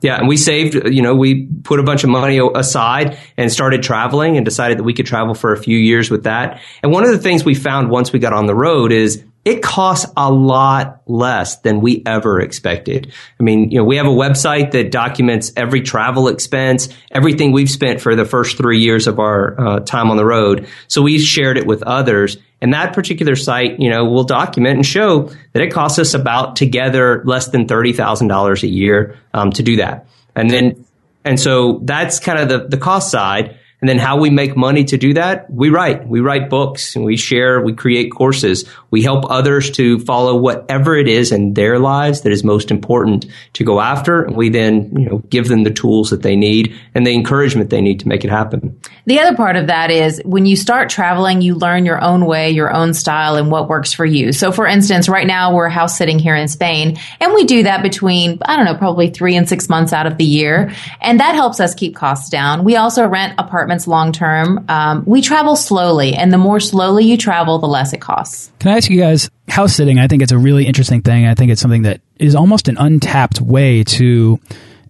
Yeah, 0.00 0.16
and 0.16 0.28
we 0.28 0.36
saved, 0.36 0.74
you 0.74 1.02
know, 1.02 1.16
we 1.16 1.46
put 1.64 1.80
a 1.80 1.82
bunch 1.82 2.04
of 2.04 2.10
money 2.10 2.38
aside 2.54 3.18
and 3.36 3.50
started 3.50 3.82
traveling 3.82 4.36
and 4.36 4.44
decided 4.44 4.78
that 4.78 4.84
we 4.84 4.94
could 4.94 5.06
travel 5.06 5.34
for 5.34 5.52
a 5.52 5.56
few 5.56 5.76
years 5.76 6.08
with 6.08 6.22
that. 6.22 6.60
And 6.84 6.92
one 6.92 7.02
of 7.02 7.10
the 7.10 7.18
things 7.18 7.44
we 7.44 7.56
found 7.56 7.90
once 7.90 8.12
we 8.12 8.20
got 8.20 8.32
on 8.32 8.46
the 8.46 8.54
road 8.54 8.92
is 8.92 9.24
it 9.48 9.62
costs 9.62 10.12
a 10.14 10.30
lot 10.30 11.00
less 11.06 11.56
than 11.60 11.80
we 11.80 12.02
ever 12.04 12.38
expected. 12.38 13.10
I 13.40 13.42
mean, 13.42 13.70
you 13.70 13.78
know, 13.78 13.84
we 13.84 13.96
have 13.96 14.04
a 14.04 14.10
website 14.10 14.72
that 14.72 14.90
documents 14.90 15.54
every 15.56 15.80
travel 15.80 16.28
expense, 16.28 16.90
everything 17.10 17.52
we've 17.52 17.70
spent 17.70 18.02
for 18.02 18.14
the 18.14 18.26
first 18.26 18.58
three 18.58 18.80
years 18.80 19.06
of 19.06 19.18
our 19.18 19.58
uh, 19.58 19.80
time 19.80 20.10
on 20.10 20.18
the 20.18 20.24
road. 20.26 20.68
So 20.86 21.00
we 21.00 21.18
shared 21.18 21.56
it 21.56 21.66
with 21.66 21.82
others. 21.82 22.36
And 22.60 22.74
that 22.74 22.92
particular 22.92 23.36
site, 23.36 23.80
you 23.80 23.88
know, 23.88 24.04
will 24.04 24.24
document 24.24 24.76
and 24.76 24.84
show 24.84 25.30
that 25.54 25.62
it 25.62 25.72
costs 25.72 25.98
us 25.98 26.12
about 26.12 26.56
together 26.56 27.22
less 27.24 27.48
than 27.48 27.66
$30,000 27.66 28.62
a 28.62 28.66
year 28.68 29.16
um, 29.32 29.50
to 29.52 29.62
do 29.62 29.76
that. 29.76 30.08
And 30.36 30.50
then, 30.50 30.84
and 31.24 31.40
so 31.40 31.80
that's 31.84 32.20
kind 32.20 32.38
of 32.38 32.48
the, 32.50 32.68
the 32.68 32.76
cost 32.76 33.10
side. 33.10 33.56
And 33.80 33.88
then 33.88 33.98
how 33.98 34.18
we 34.18 34.28
make 34.28 34.56
money 34.56 34.82
to 34.84 34.96
do 34.96 35.14
that? 35.14 35.48
We 35.48 35.70
write. 35.70 36.08
We 36.08 36.18
write 36.18 36.50
books 36.50 36.96
and 36.96 37.04
we 37.04 37.16
share, 37.16 37.60
we 37.60 37.72
create 37.72 38.10
courses. 38.10 38.68
We 38.90 39.02
help 39.02 39.30
others 39.30 39.70
to 39.72 40.00
follow 40.00 40.36
whatever 40.36 40.96
it 40.96 41.06
is 41.06 41.30
in 41.30 41.54
their 41.54 41.78
lives 41.78 42.22
that 42.22 42.32
is 42.32 42.42
most 42.42 42.72
important 42.72 43.26
to 43.52 43.62
go 43.62 43.80
after. 43.80 44.24
And 44.24 44.36
we 44.36 44.48
then, 44.48 44.98
you 44.98 45.08
know, 45.08 45.18
give 45.30 45.46
them 45.46 45.62
the 45.62 45.70
tools 45.70 46.10
that 46.10 46.22
they 46.22 46.34
need 46.34 46.74
and 46.94 47.06
the 47.06 47.14
encouragement 47.14 47.70
they 47.70 47.80
need 47.80 48.00
to 48.00 48.08
make 48.08 48.24
it 48.24 48.30
happen. 48.30 48.80
The 49.06 49.20
other 49.20 49.36
part 49.36 49.54
of 49.54 49.68
that 49.68 49.92
is 49.92 50.20
when 50.24 50.44
you 50.44 50.56
start 50.56 50.90
traveling, 50.90 51.40
you 51.40 51.54
learn 51.54 51.86
your 51.86 52.02
own 52.02 52.26
way, 52.26 52.50
your 52.50 52.74
own 52.74 52.94
style, 52.94 53.36
and 53.36 53.48
what 53.48 53.68
works 53.68 53.92
for 53.92 54.04
you. 54.04 54.32
So, 54.32 54.50
for 54.50 54.66
instance, 54.66 55.08
right 55.08 55.26
now 55.26 55.54
we're 55.54 55.68
house 55.68 55.96
sitting 55.96 56.18
here 56.18 56.34
in 56.34 56.48
Spain, 56.48 56.98
and 57.20 57.32
we 57.32 57.44
do 57.44 57.62
that 57.62 57.82
between, 57.82 58.38
I 58.44 58.56
don't 58.56 58.64
know, 58.64 58.74
probably 58.74 59.10
three 59.10 59.36
and 59.36 59.48
six 59.48 59.68
months 59.68 59.92
out 59.92 60.06
of 60.06 60.18
the 60.18 60.24
year. 60.24 60.72
And 61.00 61.20
that 61.20 61.34
helps 61.36 61.60
us 61.60 61.74
keep 61.74 61.94
costs 61.94 62.28
down. 62.28 62.64
We 62.64 62.76
also 62.76 63.06
rent 63.06 63.34
apartments 63.38 63.67
apartments 63.68 63.86
long 63.86 64.12
term. 64.12 64.64
Um, 64.68 65.04
we 65.06 65.20
travel 65.20 65.54
slowly, 65.54 66.14
and 66.14 66.32
the 66.32 66.38
more 66.38 66.58
slowly 66.58 67.04
you 67.04 67.18
travel, 67.18 67.58
the 67.58 67.66
less 67.66 67.92
it 67.92 68.00
costs. 68.00 68.50
Can 68.60 68.72
I 68.72 68.78
ask 68.78 68.88
you 68.88 68.98
guys, 68.98 69.30
house 69.48 69.74
sitting? 69.74 69.98
I 69.98 70.08
think 70.08 70.22
it's 70.22 70.32
a 70.32 70.38
really 70.38 70.66
interesting 70.66 71.02
thing. 71.02 71.26
I 71.26 71.34
think 71.34 71.52
it's 71.52 71.60
something 71.60 71.82
that 71.82 72.00
is 72.18 72.34
almost 72.34 72.68
an 72.68 72.78
untapped 72.78 73.40
way 73.40 73.84
to 73.84 74.40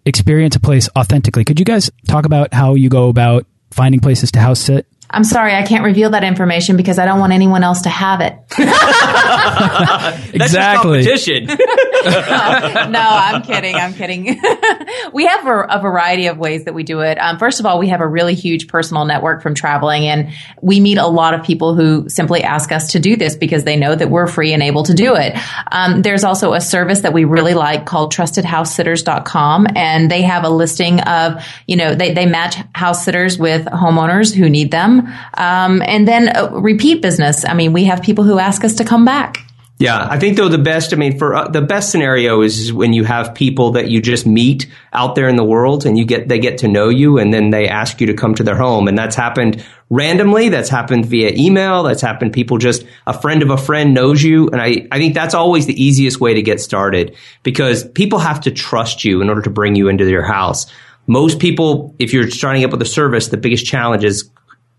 experience 0.06 0.54
a 0.54 0.60
place 0.60 0.88
authentically. 0.96 1.44
Could 1.44 1.58
you 1.58 1.66
guys 1.66 1.90
talk 2.06 2.24
about 2.24 2.54
how 2.54 2.74
you 2.74 2.88
go 2.88 3.08
about 3.08 3.46
finding 3.70 4.00
places 4.00 4.30
to 4.32 4.40
house 4.40 4.60
sit? 4.60 4.86
I'm 5.10 5.24
sorry, 5.24 5.54
I 5.54 5.62
can't 5.62 5.84
reveal 5.84 6.10
that 6.10 6.22
information 6.22 6.76
because 6.76 6.98
I 6.98 7.06
don't 7.06 7.18
want 7.18 7.32
anyone 7.32 7.64
else 7.64 7.82
to 7.82 7.88
have 7.88 8.20
it. 8.20 8.34
exactly. 10.34 11.02
competition. 11.02 11.46
no, 12.04 13.00
I'm 13.00 13.42
kidding. 13.42 13.74
I'm 13.74 13.94
kidding. 13.94 14.38
we 15.12 15.24
have 15.24 15.46
a, 15.46 15.60
a, 15.70 15.80
variety 15.80 16.26
of 16.26 16.36
ways 16.36 16.64
that 16.64 16.74
we 16.74 16.82
do 16.82 17.00
it. 17.00 17.16
Um, 17.16 17.38
first 17.38 17.58
of 17.58 17.66
all, 17.66 17.78
we 17.78 17.88
have 17.88 18.00
a 18.02 18.06
really 18.06 18.34
huge 18.34 18.68
personal 18.68 19.06
network 19.06 19.42
from 19.42 19.54
traveling, 19.54 20.06
and 20.06 20.30
we 20.60 20.78
meet 20.80 20.98
a 20.98 21.06
lot 21.06 21.32
of 21.32 21.42
people 21.44 21.74
who 21.74 22.08
simply 22.08 22.42
ask 22.42 22.70
us 22.70 22.92
to 22.92 23.00
do 23.00 23.16
this 23.16 23.34
because 23.34 23.64
they 23.64 23.76
know 23.76 23.94
that 23.94 24.10
we're 24.10 24.26
free 24.26 24.52
and 24.52 24.62
able 24.62 24.82
to 24.84 24.94
do 24.94 25.14
it. 25.16 25.34
Um, 25.72 26.02
there's 26.02 26.24
also 26.24 26.52
a 26.52 26.60
service 26.60 27.00
that 27.00 27.14
we 27.14 27.24
really 27.24 27.54
like 27.54 27.86
called 27.86 28.12
trustedhousesitters.com, 28.12 29.68
and 29.74 30.10
they 30.10 30.22
have 30.22 30.44
a 30.44 30.50
listing 30.50 31.00
of, 31.00 31.42
you 31.66 31.76
know, 31.76 31.94
they, 31.94 32.12
they 32.12 32.26
match 32.26 32.56
house 32.74 33.04
sitters 33.04 33.38
with 33.38 33.64
homeowners 33.66 34.34
who 34.34 34.50
need 34.50 34.70
them. 34.70 34.97
Um, 35.34 35.82
and 35.82 36.06
then 36.06 36.36
uh, 36.36 36.50
repeat 36.52 37.02
business. 37.02 37.44
I 37.44 37.54
mean, 37.54 37.72
we 37.72 37.84
have 37.84 38.02
people 38.02 38.24
who 38.24 38.38
ask 38.38 38.64
us 38.64 38.74
to 38.76 38.84
come 38.84 39.04
back. 39.04 39.44
Yeah, 39.80 40.08
I 40.10 40.18
think 40.18 40.36
though 40.36 40.48
the 40.48 40.58
best, 40.58 40.92
I 40.92 40.96
mean, 40.96 41.18
for 41.18 41.36
uh, 41.36 41.48
the 41.48 41.62
best 41.62 41.92
scenario 41.92 42.42
is 42.42 42.72
when 42.72 42.92
you 42.92 43.04
have 43.04 43.32
people 43.32 43.72
that 43.72 43.88
you 43.88 44.02
just 44.02 44.26
meet 44.26 44.66
out 44.92 45.14
there 45.14 45.28
in 45.28 45.36
the 45.36 45.44
world 45.44 45.86
and 45.86 45.96
you 45.96 46.04
get, 46.04 46.26
they 46.26 46.40
get 46.40 46.58
to 46.58 46.68
know 46.68 46.88
you 46.88 47.18
and 47.18 47.32
then 47.32 47.50
they 47.50 47.68
ask 47.68 48.00
you 48.00 48.08
to 48.08 48.14
come 48.14 48.34
to 48.34 48.42
their 48.42 48.56
home. 48.56 48.88
And 48.88 48.98
that's 48.98 49.14
happened 49.14 49.64
randomly. 49.88 50.48
That's 50.48 50.68
happened 50.68 51.06
via 51.06 51.30
email. 51.32 51.84
That's 51.84 52.02
happened 52.02 52.32
people 52.32 52.58
just, 52.58 52.84
a 53.06 53.16
friend 53.16 53.40
of 53.40 53.50
a 53.50 53.56
friend 53.56 53.94
knows 53.94 54.20
you. 54.20 54.48
And 54.48 54.60
I, 54.60 54.88
I 54.90 54.98
think 54.98 55.14
that's 55.14 55.34
always 55.34 55.66
the 55.66 55.80
easiest 55.80 56.20
way 56.20 56.34
to 56.34 56.42
get 56.42 56.60
started 56.60 57.14
because 57.44 57.88
people 57.88 58.18
have 58.18 58.40
to 58.42 58.50
trust 58.50 59.04
you 59.04 59.22
in 59.22 59.28
order 59.28 59.42
to 59.42 59.50
bring 59.50 59.76
you 59.76 59.88
into 59.88 60.04
their 60.04 60.24
house. 60.24 60.66
Most 61.06 61.38
people, 61.38 61.94
if 62.00 62.12
you're 62.12 62.28
starting 62.28 62.64
up 62.64 62.72
with 62.72 62.82
a 62.82 62.84
service, 62.84 63.28
the 63.28 63.36
biggest 63.36 63.64
challenge 63.64 64.02
is 64.02 64.28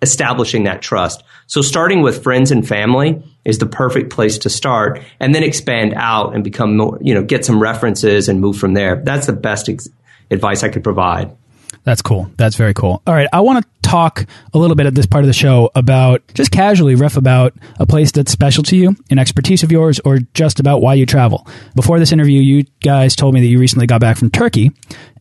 establishing 0.02 0.64
that 0.64 0.82
trust. 0.82 1.24
So 1.48 1.62
starting 1.62 2.02
with 2.02 2.24
friends 2.24 2.52
and 2.52 2.68
family 2.68 3.22
is 3.44 3.58
the 3.58 3.66
perfect 3.66 4.12
place 4.12 4.38
to 4.40 4.50
start 4.50 5.02
and 5.20 5.34
then 5.36 5.44
expand 5.44 5.94
out 5.96 6.34
and 6.34 6.44
become 6.44 6.78
more, 6.78 6.98
you 7.02 7.14
know, 7.14 7.24
get 7.24 7.46
some 7.46 7.62
references 7.62 8.30
and 8.30 8.40
move 8.40 8.58
from 8.58 8.74
there. 8.74 9.02
That's 9.04 9.28
the 9.28 9.34
best 9.34 9.68
ex- 9.70 9.90
advice 10.32 10.64
I 10.64 10.70
could 10.70 10.84
provide. 10.84 11.36
That's 11.84 12.02
cool. 12.02 12.30
That's 12.38 12.56
very 12.56 12.74
cool. 12.74 13.02
All 13.08 13.14
right. 13.14 13.28
I 13.34 13.42
want 13.42 13.64
to 13.64 13.70
talk 13.82 14.26
a 14.54 14.58
little 14.58 14.76
bit 14.76 14.86
at 14.86 14.94
this 14.94 15.06
part 15.06 15.24
of 15.24 15.28
the 15.28 15.34
show 15.34 15.72
about 15.76 16.22
just 16.34 16.52
casually 16.52 16.96
riff 16.96 17.18
about 17.18 17.54
a 17.80 17.86
place 17.86 18.12
that's 18.12 18.32
special 18.32 18.64
to 18.64 18.76
you, 18.76 18.96
an 19.10 19.18
expertise 19.18 19.64
of 19.64 19.72
yours, 19.72 20.00
or 20.06 20.20
just 20.34 20.60
about 20.60 20.82
why 20.82 20.94
you 20.94 21.06
travel. 21.06 21.48
Before 21.76 21.98
this 21.98 22.12
interview, 22.12 22.42
you 22.42 22.66
guys 22.84 23.16
told 23.16 23.34
me 23.34 23.42
that 23.42 23.48
you 23.48 23.60
recently 23.60 23.88
got 23.88 24.02
back 24.02 24.18
from 24.18 24.30
Turkey 24.30 24.72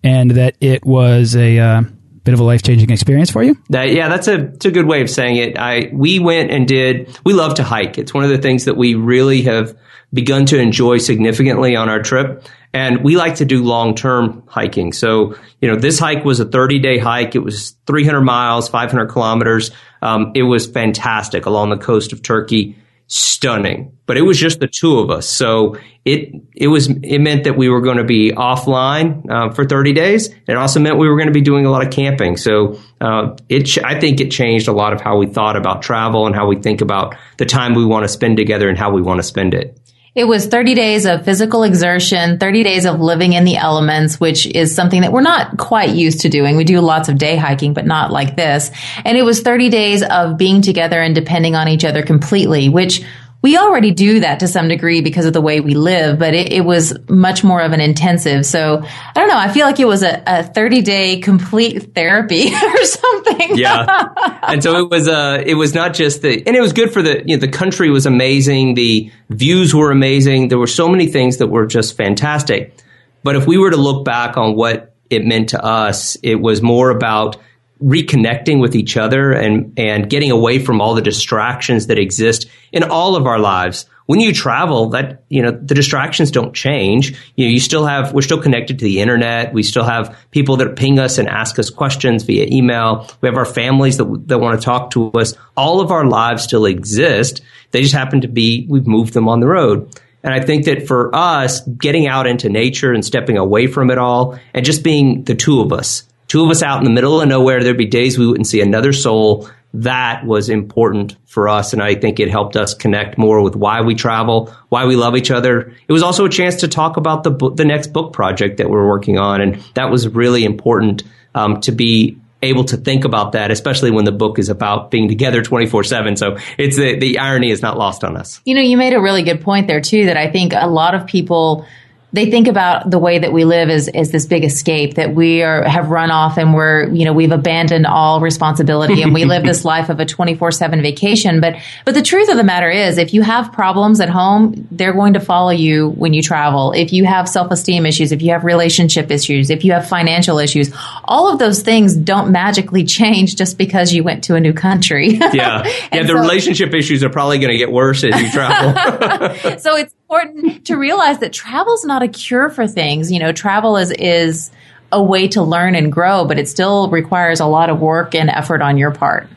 and 0.03 0.33
that 0.33 0.57
it 0.61 0.85
was 0.85 1.35
a, 1.37 1.59
uh, 1.59 1.83
bit 2.25 2.35
of 2.35 2.41
a 2.41 2.45
life 2.45 2.63
changing 2.63 2.91
experience 2.91 3.31
for 3.31 3.43
you? 3.43 3.57
That, 3.71 3.91
yeah, 3.91 4.09
that's 4.09 4.29
a, 4.29 4.37
a 4.37 4.71
good 4.71 4.87
way 4.87 5.03
of 5.03 5.11
saying 5.11 5.37
it. 5.37 5.59
I 5.59 5.91
we 5.93 6.19
went 6.19 6.51
and 6.51 6.67
did. 6.67 7.19
We 7.25 7.33
love 7.33 7.55
to 7.55 7.63
hike. 7.63 7.99
It's 7.99 8.15
one 8.15 8.25
of 8.25 8.31
the 8.31 8.39
things 8.39 8.65
that 8.67 8.77
we 8.77 8.95
really 8.95 9.43
have 9.43 9.77
begun 10.13 10.47
to 10.47 10.59
enjoy 10.59 10.99
significantly 10.99 11.77
on 11.77 11.89
our 11.89 12.03
trip. 12.03 12.45
And 12.73 13.03
we 13.03 13.17
like 13.17 13.37
to 13.37 13.45
do 13.45 13.63
long 13.63 13.95
term 13.95 14.43
hiking. 14.47 14.93
So, 14.93 15.37
you 15.61 15.69
know, 15.69 15.77
this 15.77 15.99
hike 15.99 16.25
was 16.25 16.41
a 16.41 16.45
30 16.45 16.79
day 16.81 16.99
hike. 16.99 17.35
It 17.35 17.41
was 17.41 17.77
300 17.87 18.21
miles, 18.21 18.69
500 18.69 19.07
kilometers. 19.07 19.71
Um, 20.03 20.33
it 20.35 20.43
was 20.43 20.67
fantastic 20.67 21.47
along 21.47 21.71
the 21.71 21.79
coast 21.79 22.13
of 22.13 22.23
Turkey 22.23 22.77
stunning. 23.09 23.97
But 24.07 24.17
it 24.17 24.23
was 24.23 24.39
just 24.39 24.61
the 24.61 24.69
two 24.69 24.99
of 25.01 25.11
us, 25.11 25.29
so 25.29 25.77
it 26.05 26.35
it 26.55 26.69
was 26.69 26.89
it 26.89 27.19
meant 27.19 27.45
that 27.45 27.57
we 27.57 27.69
were 27.69 27.81
going 27.81 27.97
to 27.97 28.05
be 28.05 28.33
offline 28.33 29.29
uh, 29.31 29.53
for 29.53 29.67
30 29.67 29.93
days. 29.93 30.31
It 30.47 30.57
also 30.57 30.81
meant 30.81 30.97
we 30.97 31.09
were 31.09 31.17
going 31.17 31.27
to 31.27 31.35
be 31.35 31.41
doing 31.41 31.67
a 31.67 31.71
lot 31.71 31.85
of 31.85 31.93
camping. 31.93 32.37
So 32.37 32.79
uh, 33.01 33.37
it 33.49 33.83
I 33.85 33.99
think 33.99 34.21
it 34.21 34.31
changed 34.31 34.69
a 34.69 34.73
lot 34.73 34.93
of 34.93 35.01
how 35.01 35.19
we 35.19 35.27
thought 35.27 35.57
about 35.57 35.83
travel 35.83 36.27
and 36.27 36.35
how 36.35 36.47
we 36.47 36.57
think 36.57 36.81
about 36.81 37.17
the 37.39 37.45
time 37.45 37.75
we 37.75 37.85
want 37.85 38.05
to 38.05 38.09
spend 38.09 38.37
together 38.37 38.69
and 38.69 38.79
how 38.79 38.91
we 38.91 39.03
want 39.03 39.19
to 39.19 39.25
spend 39.25 39.55
it. 39.55 39.79
It 40.19 40.27
was 40.27 40.47
30 40.47 40.75
days 40.75 41.07
of 41.07 41.25
physical 41.25 41.63
exertion, 41.63 42.41
30 42.41 42.65
days 42.65 42.87
of 42.87 42.99
living 43.01 43.35
in 43.35 43.45
the 43.45 43.57
elements, 43.57 44.19
which 44.19 44.49
is 44.49 44.75
something 44.75 45.03
that 45.03 45.13
we're 45.13 45.21
not 45.21 45.57
quite 45.59 45.91
used 45.91 46.23
to 46.23 46.29
doing. 46.29 46.57
We 46.57 46.65
do 46.65 46.81
lots 46.81 47.09
of 47.09 47.19
day 47.19 47.37
hiking, 47.37 47.73
but 47.73 47.87
not 47.87 48.11
like 48.11 48.35
this. 48.35 48.73
And 49.05 49.17
it 49.17 49.23
was 49.23 49.43
30 49.43 49.69
days 49.69 50.03
of 50.03 50.37
being 50.37 50.61
together 50.61 51.01
and 51.01 51.15
depending 51.15 51.55
on 51.55 51.69
each 51.69 51.85
other 51.85 52.03
completely, 52.03 52.69
which 52.69 53.05
we 53.41 53.57
already 53.57 53.93
do 53.93 54.21
that 54.21 54.41
to 54.41 54.49
some 54.49 54.67
degree 54.67 55.01
because 55.01 55.25
of 55.25 55.33
the 55.33 55.41
way 55.41 55.61
we 55.61 55.75
live, 55.75 56.19
but 56.19 56.35
it, 56.35 56.53
it, 56.53 56.65
was 56.65 56.93
much 57.09 57.45
more 57.45 57.61
of 57.61 57.71
an 57.71 57.81
intensive. 57.81 58.45
So 58.45 58.83
I 58.83 59.13
don't 59.15 59.29
know. 59.29 59.39
I 59.39 59.49
feel 59.53 59.65
like 59.65 59.79
it 59.79 59.87
was 59.87 60.03
a, 60.03 60.23
a 60.27 60.43
30 60.43 60.83
day 60.83 61.21
complete 61.21 61.95
therapy 61.95 62.53
or 62.55 62.85
something. 62.85 63.57
Yeah. 63.57 64.09
and 64.43 64.61
so 64.61 64.77
it 64.79 64.91
was, 64.91 65.07
uh, 65.07 65.43
it 65.47 65.55
was 65.55 65.73
not 65.73 65.95
just 65.95 66.23
the, 66.23 66.43
and 66.47 66.57
it 66.57 66.61
was 66.61 66.73
good 66.73 66.93
for 66.93 67.01
the, 67.01 67.23
you 67.27 67.37
know, 67.37 67.41
the 67.41 67.49
country 67.49 67.91
was 67.91 68.07
amazing. 68.07 68.75
The 68.75 69.13
views 69.31 69.73
were 69.73 69.93
amazing. 69.93 70.49
There 70.49 70.59
were 70.59 70.67
so 70.67 70.89
many 70.89 71.07
things 71.07 71.37
that 71.37 71.47
were 71.47 71.67
just 71.67 71.97
fantastic. 71.97 72.75
But 73.23 73.37
if 73.37 73.47
we 73.47 73.57
were 73.57 73.71
to 73.71 73.77
look 73.77 74.05
back 74.05 74.37
on 74.37 74.57
what 74.57 74.97
it 75.11 75.25
meant 75.25 75.51
to 75.51 75.65
us, 75.65 76.17
it 76.25 76.37
was 76.37 76.61
more 76.61 76.91
about 76.91 77.37
reconnecting 77.83 78.61
with 78.61 78.75
each 78.75 78.97
other 78.97 79.33
and, 79.33 79.73
and 79.79 80.11
getting 80.11 80.31
away 80.31 80.59
from 80.59 80.81
all 80.81 80.95
the 80.95 81.03
distractions 81.03 81.87
that 81.87 81.99
exist 81.99 82.49
in 82.73 82.83
all 82.83 83.17
of 83.17 83.27
our 83.27 83.39
lives. 83.39 83.87
When 84.07 84.21
you 84.21 84.33
travel, 84.33 84.89
that, 84.91 85.25
you 85.29 85.43
know, 85.43 85.51
the 85.51 85.75
distractions 85.75 86.31
don't 86.31 86.55
change. 86.55 87.11
You 87.37 87.45
know, 87.45 87.51
you 87.51 87.61
still 87.61 87.85
have, 87.85 88.15
we're 88.15 88.23
still 88.23 88.41
connected 88.41 88.79
to 88.79 88.85
the 88.85 89.01
internet. 89.01 89.53
We 89.53 89.63
still 89.63 89.85
have 89.85 90.17
people 90.31 90.57
that 90.57 90.77
ping 90.77 90.99
us 90.99 91.19
and 91.19 91.29
ask 91.29 91.59
us 91.59 91.69
questions 91.69 92.23
via 92.23 92.47
email. 92.51 93.07
We 93.21 93.29
have 93.29 93.37
our 93.37 93.45
families 93.45 93.99
that, 93.99 94.23
that 94.29 94.39
want 94.39 94.59
to 94.59 94.65
talk 94.65 94.93
to 94.93 95.13
us. 95.13 95.35
All 95.57 95.81
of 95.83 95.91
our 95.91 96.07
lives 96.07 96.45
still 96.45 96.65
exist. 96.65 97.43
They 97.71 97.83
just 97.83 97.95
happen 97.95 98.23
to 98.23 98.29
be, 98.29 98.67
we've 98.69 98.87
moved 98.87 99.13
them 99.13 99.29
on 99.29 99.41
the 99.41 99.47
road. 99.47 99.95
And 100.23 100.33
I 100.35 100.41
think 100.41 100.65
that 100.65 100.87
for 100.87 101.15
us, 101.15 101.61
getting 101.61 102.07
out 102.07 102.27
into 102.27 102.49
nature 102.49 102.93
and 102.93 103.05
stepping 103.05 103.37
away 103.37 103.67
from 103.67 103.91
it 103.91 103.99
all 103.99 104.39
and 104.55 104.65
just 104.65 104.83
being 104.83 105.25
the 105.25 105.35
two 105.35 105.61
of 105.61 105.73
us, 105.73 106.05
two 106.29 106.45
of 106.45 106.51
us 106.51 106.63
out 106.63 106.79
in 106.79 106.85
the 106.85 106.91
middle 106.91 107.21
of 107.21 107.29
nowhere. 107.29 107.63
There'd 107.63 107.77
be 107.77 107.87
days 107.87 108.19
we 108.19 108.27
wouldn't 108.27 108.47
see 108.47 108.61
another 108.61 108.93
soul. 108.93 109.49
That 109.75 110.25
was 110.25 110.49
important 110.49 111.17
for 111.27 111.49
us. 111.49 111.73
And 111.73 111.83
I 111.83 111.95
think 111.95 112.21
it 112.21 112.31
helped 112.31 112.57
us 112.57 112.73
connect 112.75 113.19
more 113.19 113.43
with 113.43 113.57
why 113.57 113.83
we 113.83 113.95
travel, 113.95 114.55
why 114.69 114.87
we 114.87 114.97
love 114.97 115.17
each 115.17 115.31
other. 115.31 115.75
It 115.89 115.93
was 115.93 116.03
also 116.03 116.25
a 116.25 116.31
chance 116.31 116.57
to 116.57 116.69
talk 116.69 116.97
about 116.97 117.23
the 117.23 117.31
book, 117.31 117.57
the 117.57 117.65
next 117.65 117.89
book 117.89 118.13
project 118.13 118.59
that 118.59 118.71
we're 118.71 118.87
working 118.87 119.19
on. 119.19 119.41
And 119.41 119.63
that 119.75 119.91
was 119.91 120.09
really 120.09 120.45
important 120.45 121.03
um, 121.35 121.61
to 121.63 121.73
be 121.73 122.19
able 122.43 122.65
to 122.65 122.77
think 122.77 123.05
about 123.05 123.33
that, 123.33 123.51
especially 123.51 123.91
when 123.91 124.05
the 124.05 124.13
book 124.13 124.39
is 124.39 124.49
about 124.49 124.91
being 124.91 125.09
together 125.09 125.43
24 125.43 125.85
7. 125.85 126.17
So 126.17 126.39
it's 126.57 126.77
the, 126.77 126.97
the 126.99 127.19
irony 127.19 127.51
is 127.51 127.63
not 127.63 127.77
lost 127.77 128.05
on 128.05 128.17
us. 128.17 128.41
You 128.45 128.55
know, 128.55 128.61
you 128.61 128.77
made 128.77 128.95
a 128.95 129.01
really 129.01 129.23
good 129.23 129.41
point 129.41 129.67
there 129.67 129.81
too, 129.81 130.07
that 130.07 130.17
I 130.17 130.31
think 130.31 130.53
a 130.55 130.69
lot 130.69 130.95
of 130.95 131.07
people 131.07 131.67
they 132.13 132.31
think 132.31 132.49
about 132.49 132.91
the 132.91 132.99
way 132.99 133.19
that 133.19 133.33
we 133.33 133.45
live 133.45 133.69
as, 133.69 133.89
as 133.89 134.11
this 134.11 134.25
big 134.25 134.45
escape 134.45 134.95
that 134.95 135.15
we 135.15 135.43
are 135.43 135.63
have 135.69 135.91
run 135.91 136.11
off 136.11 136.39
and 136.39 136.55
we're 136.55 136.89
you 136.91 137.05
know 137.05 137.13
we've 137.13 137.33
abandoned 137.33 137.87
all 137.87 138.21
responsibility 138.21 139.03
and 139.03 139.13
we 139.13 139.25
live 139.25 139.43
this 139.43 139.65
life 139.65 139.89
of 139.91 140.01
a 140.01 140.07
24/7 140.07 140.83
vacation. 140.83 141.41
But 141.41 141.57
but 141.85 141.95
the 141.95 142.03
truth 142.03 142.29
of 142.29 142.37
the 142.37 142.45
matter 142.45 142.71
is 142.71 142.99
if 142.99 143.13
you 143.13 143.23
have 143.23 143.53
problems 143.53 144.01
at 144.01 144.09
home 144.09 144.67
they're 144.71 144.95
going 144.95 145.15
to 145.15 145.21
follow 145.21 145.51
you 145.51 145.91
when 145.91 146.15
you 146.15 146.23
travel. 146.23 146.73
If 146.73 146.93
you 146.93 147.05
have 147.05 147.29
self-esteem 147.29 147.85
issues 147.85 148.13
if 148.13 148.23
you 148.23 148.33
have 148.33 148.45
relationship 148.45 149.11
issues 149.11 149.51
if 149.51 149.65
you 149.65 149.73
have 149.73 149.89
financial 149.89 150.39
issues 150.39 150.73
all 151.05 151.33
of 151.33 151.39
those 151.39 151.63
things 151.63 151.95
don't 151.95 152.31
magically 152.31 152.85
change 152.85 153.37
just 153.37 153.59
because 153.59 153.93
you 153.93 154.03
went 154.03 154.25
to 154.25 154.35
a 154.35 154.41
new 154.41 154.53
country. 154.53 155.19
Yeah. 155.33 155.65
Yeah 155.93 156.03
the 156.03 156.09
so, 156.09 156.15
relationship 156.15 156.75
issues 156.75 157.03
are 157.05 157.11
probably 157.11 157.39
going 157.39 157.53
to 157.53 157.59
get 157.59 157.71
worse 157.71 158.05
as 158.05 158.21
you 158.21 158.31
travel. 158.31 159.59
So 159.59 159.77
it's 159.77 159.95
important 160.11 160.67
to 160.67 160.77
realize 160.77 161.19
that 161.19 161.33
travel 161.33 161.75
is 161.75 161.85
not 161.85 162.03
a 162.03 162.09
cure 162.09 162.49
for 162.49 162.67
things. 162.67 163.13
You 163.13 163.19
know, 163.19 163.33
travel 163.33 163.77
is 163.77 163.91
is 163.93 164.51
a 164.91 165.03
way 165.03 165.29
to 165.29 165.43
learn 165.43 165.75
and 165.75 165.93
grow, 165.93 166.25
but 166.25 166.39
it 166.39 166.49
still 166.49 166.89
requires 166.89 167.41
a 167.41 167.47
lot 167.47 167.69
of 167.69 167.81
work 167.81 168.15
and 168.15 168.31
effort 168.31 168.63
on 168.63 168.79
your 168.79 168.91
part. 168.91 169.29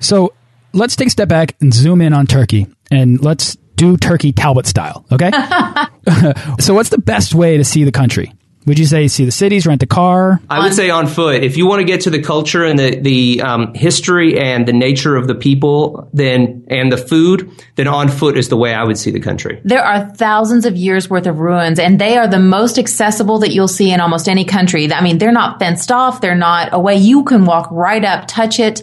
So 0.00 0.32
let's 0.72 0.96
take 0.96 1.08
a 1.08 1.10
step 1.10 1.28
back 1.28 1.54
and 1.60 1.72
zoom 1.72 2.00
in 2.00 2.14
on 2.14 2.26
Turkey 2.26 2.66
and 2.90 3.22
let's 3.22 3.56
do 3.76 3.98
Turkey 3.98 4.32
Talbot 4.32 4.66
style, 4.66 5.04
okay? 5.12 5.30
so 6.60 6.72
what's 6.72 6.88
the 6.88 6.98
best 6.98 7.34
way 7.34 7.58
to 7.58 7.64
see 7.64 7.84
the 7.84 7.92
country? 7.92 8.32
Would 8.66 8.80
you 8.80 8.86
say 8.86 9.06
see 9.06 9.24
the 9.24 9.30
cities, 9.30 9.64
rent 9.64 9.82
a 9.84 9.86
car? 9.86 10.40
I 10.50 10.64
would 10.64 10.74
say 10.74 10.90
on 10.90 11.06
foot. 11.06 11.44
If 11.44 11.56
you 11.56 11.66
want 11.66 11.80
to 11.80 11.84
get 11.84 12.02
to 12.02 12.10
the 12.10 12.20
culture 12.20 12.64
and 12.64 12.76
the 12.76 12.98
the 12.98 13.40
um, 13.42 13.74
history 13.74 14.38
and 14.38 14.66
the 14.66 14.72
nature 14.72 15.14
of 15.14 15.28
the 15.28 15.36
people, 15.36 16.10
then 16.12 16.66
and 16.68 16.90
the 16.90 16.96
food, 16.96 17.50
then 17.76 17.86
on 17.86 18.08
foot 18.08 18.36
is 18.36 18.48
the 18.48 18.56
way 18.56 18.74
I 18.74 18.82
would 18.82 18.98
see 18.98 19.12
the 19.12 19.20
country. 19.20 19.60
There 19.64 19.84
are 19.84 20.10
thousands 20.10 20.66
of 20.66 20.76
years 20.76 21.08
worth 21.08 21.26
of 21.26 21.38
ruins, 21.38 21.78
and 21.78 22.00
they 22.00 22.16
are 22.16 22.26
the 22.26 22.40
most 22.40 22.76
accessible 22.76 23.38
that 23.38 23.52
you'll 23.52 23.68
see 23.68 23.92
in 23.92 24.00
almost 24.00 24.28
any 24.28 24.44
country. 24.44 24.92
I 24.92 25.00
mean, 25.00 25.18
they're 25.18 25.30
not 25.30 25.60
fenced 25.60 25.92
off. 25.92 26.20
They're 26.20 26.34
not 26.34 26.70
away. 26.72 26.96
You 26.96 27.22
can 27.22 27.44
walk 27.44 27.68
right 27.70 28.04
up, 28.04 28.26
touch 28.26 28.58
it 28.58 28.82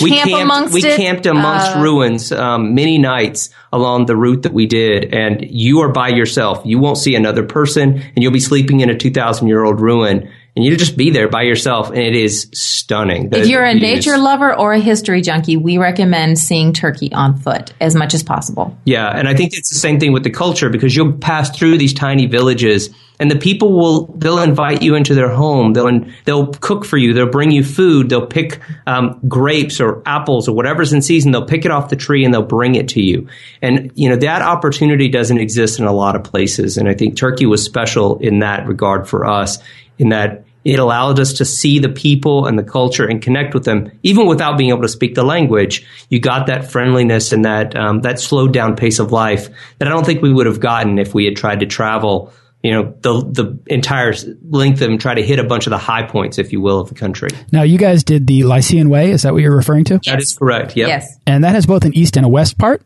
we 0.00 0.10
camped, 0.10 0.72
we 0.72 0.84
it. 0.84 0.96
camped 0.96 1.26
amongst 1.26 1.76
uh, 1.76 1.80
ruins 1.80 2.32
um, 2.32 2.74
many 2.74 2.98
nights 2.98 3.50
along 3.72 4.06
the 4.06 4.16
route 4.16 4.42
that 4.42 4.52
we 4.52 4.66
did, 4.66 5.12
and 5.14 5.44
you 5.48 5.80
are 5.80 5.90
by 5.90 6.08
yourself. 6.08 6.62
You 6.64 6.78
won't 6.78 6.98
see 6.98 7.14
another 7.14 7.44
person, 7.44 7.98
and 7.98 8.22
you'll 8.22 8.32
be 8.32 8.40
sleeping 8.40 8.80
in 8.80 8.90
a 8.90 8.96
two 8.96 9.10
thousand 9.10 9.48
year 9.48 9.64
old 9.64 9.80
ruin 9.80 10.30
and 10.56 10.64
you 10.64 10.74
just 10.76 10.96
be 10.96 11.10
there 11.10 11.28
by 11.28 11.42
yourself 11.42 11.90
and 11.90 11.98
it 11.98 12.16
is 12.16 12.48
stunning. 12.54 13.28
The, 13.28 13.40
if 13.40 13.46
you're 13.46 13.64
a 13.64 13.74
nature 13.74 14.16
lover 14.16 14.54
or 14.54 14.72
a 14.72 14.80
history 14.80 15.20
junkie, 15.20 15.58
we 15.58 15.76
recommend 15.76 16.38
seeing 16.38 16.72
Turkey 16.72 17.12
on 17.12 17.36
foot 17.36 17.74
as 17.78 17.94
much 17.94 18.14
as 18.14 18.22
possible. 18.22 18.76
Yeah, 18.84 19.06
and 19.06 19.28
I 19.28 19.34
think 19.34 19.52
it's 19.52 19.68
the 19.68 19.78
same 19.78 20.00
thing 20.00 20.12
with 20.12 20.24
the 20.24 20.30
culture 20.30 20.70
because 20.70 20.96
you'll 20.96 21.12
pass 21.12 21.56
through 21.56 21.76
these 21.76 21.92
tiny 21.92 22.26
villages 22.26 22.88
and 23.18 23.30
the 23.30 23.36
people 23.36 23.72
will 23.72 24.06
they'll 24.16 24.42
invite 24.42 24.82
you 24.82 24.94
into 24.94 25.14
their 25.14 25.30
home. 25.30 25.72
They'll 25.72 26.06
they'll 26.24 26.48
cook 26.48 26.84
for 26.84 26.96
you. 26.96 27.12
They'll 27.12 27.30
bring 27.30 27.50
you 27.50 27.64
food. 27.64 28.08
They'll 28.08 28.26
pick 28.26 28.60
um, 28.86 29.20
grapes 29.26 29.80
or 29.80 30.02
apples 30.06 30.48
or 30.48 30.54
whatever's 30.54 30.92
in 30.92 31.02
season. 31.02 31.32
They'll 31.32 31.46
pick 31.46 31.64
it 31.64 31.70
off 31.70 31.88
the 31.88 31.96
tree 31.96 32.24
and 32.24 32.32
they'll 32.32 32.42
bring 32.42 32.74
it 32.74 32.88
to 32.90 33.02
you. 33.02 33.28
And 33.62 33.90
you 33.94 34.08
know 34.08 34.16
that 34.16 34.42
opportunity 34.42 35.08
doesn't 35.08 35.38
exist 35.38 35.78
in 35.78 35.86
a 35.86 35.92
lot 35.92 36.16
of 36.16 36.24
places. 36.24 36.76
And 36.76 36.88
I 36.88 36.94
think 36.94 37.16
Turkey 37.16 37.46
was 37.46 37.62
special 37.62 38.18
in 38.18 38.40
that 38.40 38.66
regard 38.66 39.08
for 39.08 39.26
us. 39.26 39.58
In 39.98 40.10
that 40.10 40.45
it 40.66 40.80
allowed 40.80 41.20
us 41.20 41.34
to 41.34 41.44
see 41.44 41.78
the 41.78 41.88
people 41.88 42.46
and 42.46 42.58
the 42.58 42.64
culture 42.64 43.06
and 43.06 43.22
connect 43.22 43.54
with 43.54 43.64
them, 43.64 43.88
even 44.02 44.26
without 44.26 44.58
being 44.58 44.70
able 44.70 44.82
to 44.82 44.88
speak 44.88 45.14
the 45.14 45.22
language. 45.22 45.86
You 46.10 46.18
got 46.18 46.48
that 46.48 46.72
friendliness 46.72 47.32
and 47.32 47.44
that 47.44 47.76
um, 47.76 48.00
that 48.00 48.18
slowed 48.18 48.52
down 48.52 48.74
pace 48.74 48.98
of 48.98 49.12
life 49.12 49.48
that 49.78 49.86
I 49.86 49.92
don't 49.92 50.04
think 50.04 50.22
we 50.22 50.32
would 50.32 50.46
have 50.46 50.58
gotten 50.58 50.98
if 50.98 51.14
we 51.14 51.24
had 51.24 51.36
tried 51.36 51.60
to 51.60 51.66
travel. 51.66 52.32
You 52.64 52.72
know, 52.72 52.94
the 53.00 53.12
the 53.30 53.58
entire 53.68 54.12
length 54.50 54.82
of 54.82 54.90
and 54.90 55.00
try 55.00 55.14
to 55.14 55.22
hit 55.22 55.38
a 55.38 55.44
bunch 55.44 55.68
of 55.68 55.70
the 55.70 55.78
high 55.78 56.02
points, 56.02 56.36
if 56.36 56.52
you 56.52 56.60
will, 56.60 56.80
of 56.80 56.88
the 56.88 56.96
country. 56.96 57.28
Now, 57.52 57.62
you 57.62 57.78
guys 57.78 58.02
did 58.02 58.26
the 58.26 58.42
Lycian 58.42 58.88
Way. 58.88 59.12
Is 59.12 59.22
that 59.22 59.34
what 59.34 59.42
you're 59.42 59.54
referring 59.54 59.84
to? 59.84 60.00
Yes. 60.02 60.06
That 60.06 60.20
is 60.20 60.36
correct. 60.36 60.76
Yep. 60.76 60.88
Yes. 60.88 61.16
And 61.28 61.44
that 61.44 61.54
has 61.54 61.66
both 61.66 61.84
an 61.84 61.96
east 61.96 62.16
and 62.16 62.26
a 62.26 62.28
west 62.28 62.58
part. 62.58 62.82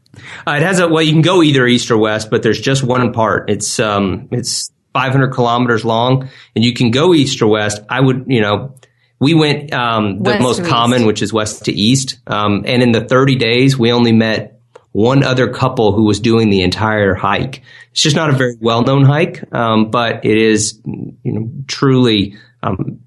Uh, 0.47 0.57
it 0.57 0.63
has 0.63 0.81
a 0.81 0.89
well. 0.89 1.03
You 1.03 1.13
can 1.13 1.23
go 1.23 1.43
either 1.43 1.67
east 1.67 1.91
or 1.91 1.97
west, 1.97 2.29
but 2.31 2.43
there's 2.43 2.61
just 2.61 2.83
one 2.83 3.15
part. 3.15 3.49
It's 3.49 3.81
um, 3.81 4.29
it's 4.33 4.71
500 4.93 5.29
kilometers 5.29 5.85
long 5.85 6.29
and 6.55 6.65
you 6.65 6.73
can 6.73 6.91
go 6.91 7.15
east 7.15 7.41
or 7.43 7.49
west. 7.49 7.81
I 7.89 8.01
would, 8.01 8.25
you 8.29 8.41
know, 8.41 8.75
we 9.19 9.35
went 9.35 9.73
um, 9.73 10.23
the 10.23 10.31
west 10.31 10.43
most 10.43 10.65
common, 10.65 11.01
east. 11.01 11.07
which 11.07 11.23
is 11.23 11.33
west 11.33 11.67
to 11.67 11.73
east. 11.73 12.19
Um, 12.27 12.65
and 12.67 12.83
in 12.83 12.93
the 12.93 13.03
30 13.03 13.37
days, 13.37 13.79
we 13.79 13.93
only 13.93 14.13
met 14.13 14.61
one 14.93 15.23
other 15.23 15.49
couple 15.53 15.93
who 15.93 16.05
was 16.05 16.21
doing 16.21 16.51
the 16.51 16.63
entire 16.63 17.15
hike. 17.15 17.63
It's 17.93 18.03
just 18.03 18.17
not 18.17 18.31
a 18.31 18.33
very 18.33 18.57
well 18.61 18.83
known 18.83 19.05
hike, 19.05 19.43
um, 19.53 19.91
but 19.91 20.25
it 20.25 20.37
is, 20.37 20.81
you 20.85 21.17
know, 21.25 21.51
truly 21.67 22.37
um, 22.63 23.01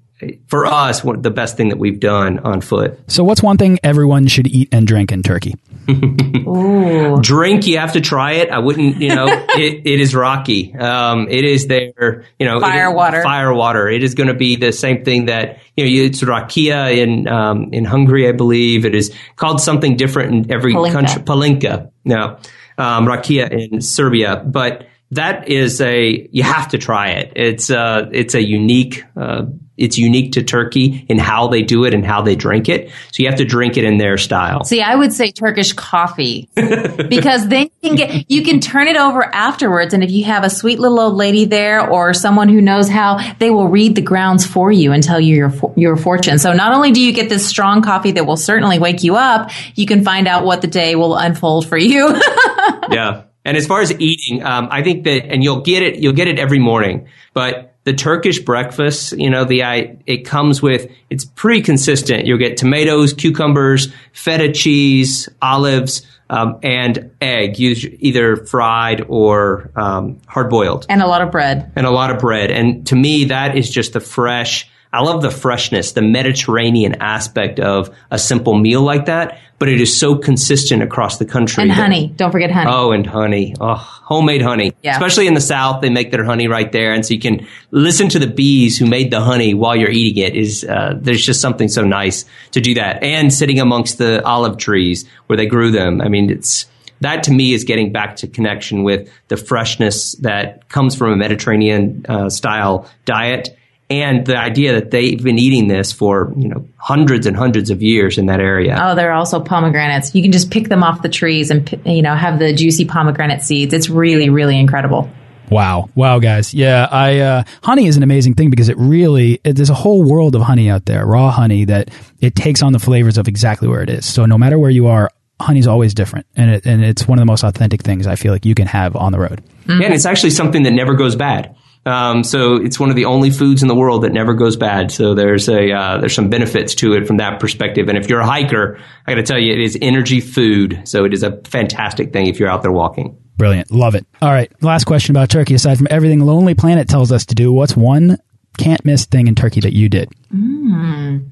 for 0.46 0.66
us 0.66 1.02
the 1.02 1.30
best 1.30 1.56
thing 1.56 1.68
that 1.68 1.78
we've 1.78 2.00
done 2.00 2.38
on 2.38 2.60
foot. 2.60 2.98
So, 3.10 3.24
what's 3.24 3.42
one 3.42 3.56
thing 3.56 3.78
everyone 3.82 4.26
should 4.28 4.46
eat 4.46 4.68
and 4.72 4.86
drink 4.86 5.12
in 5.12 5.22
Turkey? 5.22 5.54
Drink, 5.86 7.66
you 7.66 7.78
have 7.78 7.92
to 7.92 8.00
try 8.00 8.32
it. 8.32 8.50
I 8.50 8.58
wouldn't, 8.58 9.00
you 9.00 9.14
know, 9.14 9.26
it, 9.50 9.86
it 9.86 10.00
is 10.00 10.14
raki. 10.14 10.74
Um, 10.74 11.28
it 11.28 11.44
is 11.44 11.66
there, 11.66 12.24
you 12.38 12.46
know, 12.46 12.60
fire 12.60 12.92
water. 12.92 13.22
Fire 13.22 13.52
water. 13.52 13.88
It 13.88 14.02
is 14.02 14.14
going 14.14 14.28
to 14.28 14.34
be 14.34 14.56
the 14.56 14.72
same 14.72 15.04
thing 15.04 15.26
that, 15.26 15.58
you 15.76 15.84
know, 15.84 16.04
it's 16.06 16.22
rakia 16.22 16.96
in, 16.96 17.28
um, 17.28 17.72
in 17.72 17.84
Hungary, 17.84 18.28
I 18.28 18.32
believe. 18.32 18.84
It 18.84 18.94
is 18.94 19.14
called 19.36 19.60
something 19.60 19.96
different 19.96 20.32
in 20.32 20.52
every 20.52 20.74
Palinka. 20.74 20.92
country. 20.92 21.22
Palinka. 21.22 21.90
No, 22.04 22.38
um, 22.78 23.06
rakia 23.06 23.50
in 23.50 23.80
Serbia. 23.80 24.36
But 24.44 24.86
that 25.10 25.48
is 25.48 25.80
a, 25.80 26.28
you 26.32 26.42
have 26.42 26.68
to 26.68 26.78
try 26.78 27.10
it. 27.10 27.32
It's, 27.36 27.70
uh, 27.70 28.08
it's 28.12 28.34
a 28.34 28.42
unique, 28.42 29.04
uh, 29.16 29.46
it's 29.76 29.98
unique 29.98 30.32
to 30.32 30.42
Turkey 30.42 31.04
in 31.08 31.18
how 31.18 31.48
they 31.48 31.62
do 31.62 31.84
it 31.84 31.94
and 31.94 32.04
how 32.04 32.22
they 32.22 32.36
drink 32.36 32.68
it. 32.68 32.90
So 33.12 33.22
you 33.22 33.28
have 33.28 33.38
to 33.38 33.44
drink 33.44 33.76
it 33.76 33.84
in 33.84 33.98
their 33.98 34.16
style. 34.16 34.64
See, 34.64 34.80
I 34.82 34.94
would 34.94 35.12
say 35.12 35.30
Turkish 35.32 35.72
coffee 35.72 36.48
because 36.54 37.48
then 37.48 37.68
you 37.80 37.90
can 37.90 37.96
get, 37.96 38.30
you 38.30 38.42
can 38.42 38.60
turn 38.60 38.86
it 38.86 38.96
over 38.96 39.24
afterwards. 39.24 39.92
And 39.92 40.04
if 40.04 40.10
you 40.10 40.24
have 40.24 40.44
a 40.44 40.50
sweet 40.50 40.78
little 40.78 41.00
old 41.00 41.14
lady 41.14 41.44
there 41.44 41.88
or 41.88 42.14
someone 42.14 42.48
who 42.48 42.60
knows 42.60 42.88
how, 42.88 43.18
they 43.38 43.50
will 43.50 43.68
read 43.68 43.96
the 43.96 44.02
grounds 44.02 44.46
for 44.46 44.70
you 44.70 44.92
and 44.92 45.02
tell 45.02 45.20
you 45.20 45.34
your, 45.34 45.52
your 45.76 45.96
fortune. 45.96 46.38
So 46.38 46.52
not 46.52 46.72
only 46.72 46.92
do 46.92 47.00
you 47.00 47.12
get 47.12 47.28
this 47.28 47.46
strong 47.46 47.82
coffee 47.82 48.12
that 48.12 48.26
will 48.26 48.36
certainly 48.36 48.78
wake 48.78 49.02
you 49.02 49.16
up, 49.16 49.50
you 49.74 49.86
can 49.86 50.04
find 50.04 50.28
out 50.28 50.44
what 50.44 50.60
the 50.60 50.68
day 50.68 50.94
will 50.94 51.16
unfold 51.16 51.66
for 51.66 51.76
you. 51.76 52.08
yeah. 52.90 53.24
And 53.44 53.56
as 53.56 53.66
far 53.66 53.80
as 53.80 53.92
eating, 54.00 54.42
um, 54.42 54.68
I 54.70 54.82
think 54.82 55.04
that, 55.04 55.26
and 55.26 55.42
you'll 55.42 55.60
get 55.60 55.82
it, 55.82 55.96
you'll 55.96 56.14
get 56.14 56.28
it 56.28 56.38
every 56.38 56.58
morning, 56.58 57.08
but 57.34 57.73
the 57.84 57.92
Turkish 57.92 58.40
breakfast, 58.40 59.12
you 59.12 59.30
know, 59.30 59.44
the 59.44 59.62
I, 59.62 59.98
it 60.06 60.24
comes 60.24 60.62
with 60.62 60.90
it's 61.10 61.24
pretty 61.24 61.62
consistent. 61.62 62.26
You'll 62.26 62.38
get 62.38 62.56
tomatoes, 62.56 63.12
cucumbers, 63.12 63.92
feta 64.12 64.52
cheese, 64.52 65.28
olives, 65.40 66.06
um, 66.30 66.58
and 66.62 67.10
egg, 67.20 67.60
either 67.60 68.36
fried 68.36 69.04
or 69.08 69.70
um, 69.76 70.20
hard 70.26 70.48
boiled, 70.48 70.86
and 70.88 71.02
a 71.02 71.06
lot 71.06 71.20
of 71.20 71.30
bread, 71.30 71.72
and 71.76 71.86
a 71.86 71.90
lot 71.90 72.10
of 72.10 72.18
bread. 72.18 72.50
And 72.50 72.86
to 72.88 72.96
me, 72.96 73.26
that 73.26 73.56
is 73.56 73.68
just 73.70 73.92
the 73.92 74.00
fresh. 74.00 74.68
I 74.94 75.02
love 75.02 75.22
the 75.22 75.30
freshness, 75.30 75.92
the 75.92 76.02
Mediterranean 76.02 76.96
aspect 77.00 77.60
of 77.60 77.94
a 78.10 78.18
simple 78.18 78.58
meal 78.58 78.82
like 78.82 79.06
that 79.06 79.38
but 79.58 79.68
it 79.68 79.80
is 79.80 79.96
so 79.96 80.16
consistent 80.16 80.82
across 80.82 81.18
the 81.18 81.24
country. 81.24 81.62
And 81.62 81.70
that, 81.70 81.76
honey. 81.76 82.12
Don't 82.16 82.32
forget 82.32 82.50
honey. 82.50 82.70
Oh, 82.70 82.90
and 82.92 83.06
honey. 83.06 83.54
Oh, 83.60 83.74
homemade 83.74 84.42
honey. 84.42 84.74
Yeah. 84.82 84.92
Especially 84.92 85.26
in 85.26 85.34
the 85.34 85.40
South, 85.40 85.80
they 85.80 85.90
make 85.90 86.10
their 86.10 86.24
honey 86.24 86.48
right 86.48 86.70
there. 86.70 86.92
And 86.92 87.06
so 87.06 87.14
you 87.14 87.20
can 87.20 87.46
listen 87.70 88.08
to 88.10 88.18
the 88.18 88.26
bees 88.26 88.76
who 88.78 88.86
made 88.86 89.10
the 89.10 89.20
honey 89.20 89.54
while 89.54 89.76
you're 89.76 89.90
eating 89.90 90.22
it 90.22 90.36
is, 90.36 90.64
uh, 90.64 90.94
there's 91.00 91.24
just 91.24 91.40
something 91.40 91.68
so 91.68 91.82
nice 91.82 92.24
to 92.50 92.60
do 92.60 92.74
that. 92.74 93.02
And 93.02 93.32
sitting 93.32 93.60
amongst 93.60 93.98
the 93.98 94.22
olive 94.24 94.58
trees 94.58 95.06
where 95.28 95.36
they 95.36 95.46
grew 95.46 95.70
them. 95.70 96.00
I 96.00 96.08
mean, 96.08 96.30
it's, 96.30 96.66
that 97.00 97.22
to 97.24 97.32
me 97.32 97.54
is 97.54 97.64
getting 97.64 97.92
back 97.92 98.16
to 98.16 98.26
connection 98.26 98.82
with 98.82 99.10
the 99.28 99.36
freshness 99.36 100.12
that 100.16 100.68
comes 100.68 100.94
from 100.94 101.12
a 101.12 101.16
Mediterranean 101.16 102.04
uh, 102.08 102.28
style 102.28 102.90
diet 103.04 103.56
and 104.02 104.26
the 104.26 104.36
idea 104.36 104.72
that 104.74 104.90
they've 104.90 105.22
been 105.22 105.38
eating 105.38 105.68
this 105.68 105.92
for 105.92 106.32
you 106.36 106.48
know 106.48 106.66
hundreds 106.76 107.26
and 107.26 107.36
hundreds 107.36 107.70
of 107.70 107.82
years 107.82 108.18
in 108.18 108.26
that 108.26 108.40
area. 108.40 108.78
Oh, 108.80 108.94
there 108.94 109.10
are 109.10 109.14
also 109.14 109.40
pomegranates. 109.40 110.14
You 110.14 110.22
can 110.22 110.32
just 110.32 110.50
pick 110.50 110.68
them 110.68 110.82
off 110.82 111.02
the 111.02 111.08
trees 111.08 111.50
and 111.50 111.68
you 111.84 112.02
know 112.02 112.14
have 112.14 112.38
the 112.38 112.52
juicy 112.52 112.84
pomegranate 112.84 113.42
seeds. 113.42 113.72
It's 113.72 113.88
really 113.88 114.30
really 114.30 114.58
incredible. 114.58 115.10
Wow, 115.50 115.90
wow, 115.94 116.20
guys, 116.20 116.54
yeah, 116.54 116.88
I 116.90 117.18
uh, 117.18 117.44
honey 117.62 117.86
is 117.86 117.96
an 117.96 118.02
amazing 118.02 118.34
thing 118.34 118.50
because 118.50 118.68
it 118.68 118.78
really 118.78 119.40
it, 119.44 119.56
there's 119.56 119.70
a 119.70 119.74
whole 119.74 120.02
world 120.02 120.34
of 120.34 120.42
honey 120.42 120.70
out 120.70 120.86
there, 120.86 121.04
raw 121.04 121.30
honey 121.30 121.66
that 121.66 121.90
it 122.20 122.34
takes 122.34 122.62
on 122.62 122.72
the 122.72 122.78
flavors 122.78 123.18
of 123.18 123.28
exactly 123.28 123.68
where 123.68 123.82
it 123.82 123.90
is. 123.90 124.06
So 124.06 124.24
no 124.24 124.38
matter 124.38 124.58
where 124.58 124.70
you 124.70 124.86
are, 124.86 125.10
honey's 125.40 125.66
always 125.66 125.92
different, 125.92 126.26
and 126.34 126.50
it, 126.50 126.66
and 126.66 126.82
it's 126.82 127.06
one 127.06 127.18
of 127.18 127.20
the 127.20 127.26
most 127.26 127.44
authentic 127.44 127.82
things 127.82 128.06
I 128.06 128.16
feel 128.16 128.32
like 128.32 128.46
you 128.46 128.54
can 128.54 128.66
have 128.66 128.96
on 128.96 129.12
the 129.12 129.18
road. 129.18 129.42
Mm 129.42 129.50
-hmm. 129.66 129.80
Yeah, 129.80 129.86
and 129.86 129.94
it's 129.94 130.06
actually 130.06 130.30
something 130.30 130.64
that 130.64 130.72
never 130.72 130.96
goes 130.96 131.16
bad 131.16 131.50
Um, 131.86 132.24
so 132.24 132.54
it's 132.54 132.80
one 132.80 132.90
of 132.90 132.96
the 132.96 133.04
only 133.04 133.30
foods 133.30 133.62
in 133.62 133.68
the 133.68 133.74
world 133.74 134.04
that 134.04 134.12
never 134.12 134.34
goes 134.34 134.56
bad. 134.56 134.90
So 134.90 135.14
there's 135.14 135.48
a 135.48 135.72
uh, 135.72 135.98
there's 135.98 136.14
some 136.14 136.30
benefits 136.30 136.74
to 136.76 136.94
it 136.94 137.06
from 137.06 137.18
that 137.18 137.40
perspective. 137.40 137.88
And 137.88 137.98
if 137.98 138.08
you're 138.08 138.20
a 138.20 138.26
hiker, 138.26 138.78
I 139.06 139.12
got 139.12 139.16
to 139.16 139.22
tell 139.22 139.38
you, 139.38 139.52
it 139.52 139.60
is 139.60 139.76
energy 139.82 140.20
food. 140.20 140.82
So 140.84 141.04
it 141.04 141.12
is 141.12 141.22
a 141.22 141.40
fantastic 141.44 142.12
thing 142.12 142.26
if 142.26 142.40
you're 142.40 142.48
out 142.48 142.62
there 142.62 142.72
walking. 142.72 143.18
Brilliant. 143.36 143.70
Love 143.70 143.94
it. 143.94 144.06
All 144.22 144.30
right. 144.30 144.50
Last 144.62 144.84
question 144.84 145.14
about 145.14 145.28
Turkey. 145.28 145.54
Aside 145.54 145.76
from 145.76 145.88
everything 145.90 146.20
Lonely 146.20 146.54
Planet 146.54 146.88
tells 146.88 147.10
us 147.12 147.26
to 147.26 147.34
do, 147.34 147.52
what's 147.52 147.76
one 147.76 148.18
can't 148.56 148.84
miss 148.84 149.04
thing 149.06 149.26
in 149.26 149.34
Turkey 149.34 149.60
that 149.60 149.72
you 149.72 149.88
did? 149.88 150.08
Mm, 150.32 151.28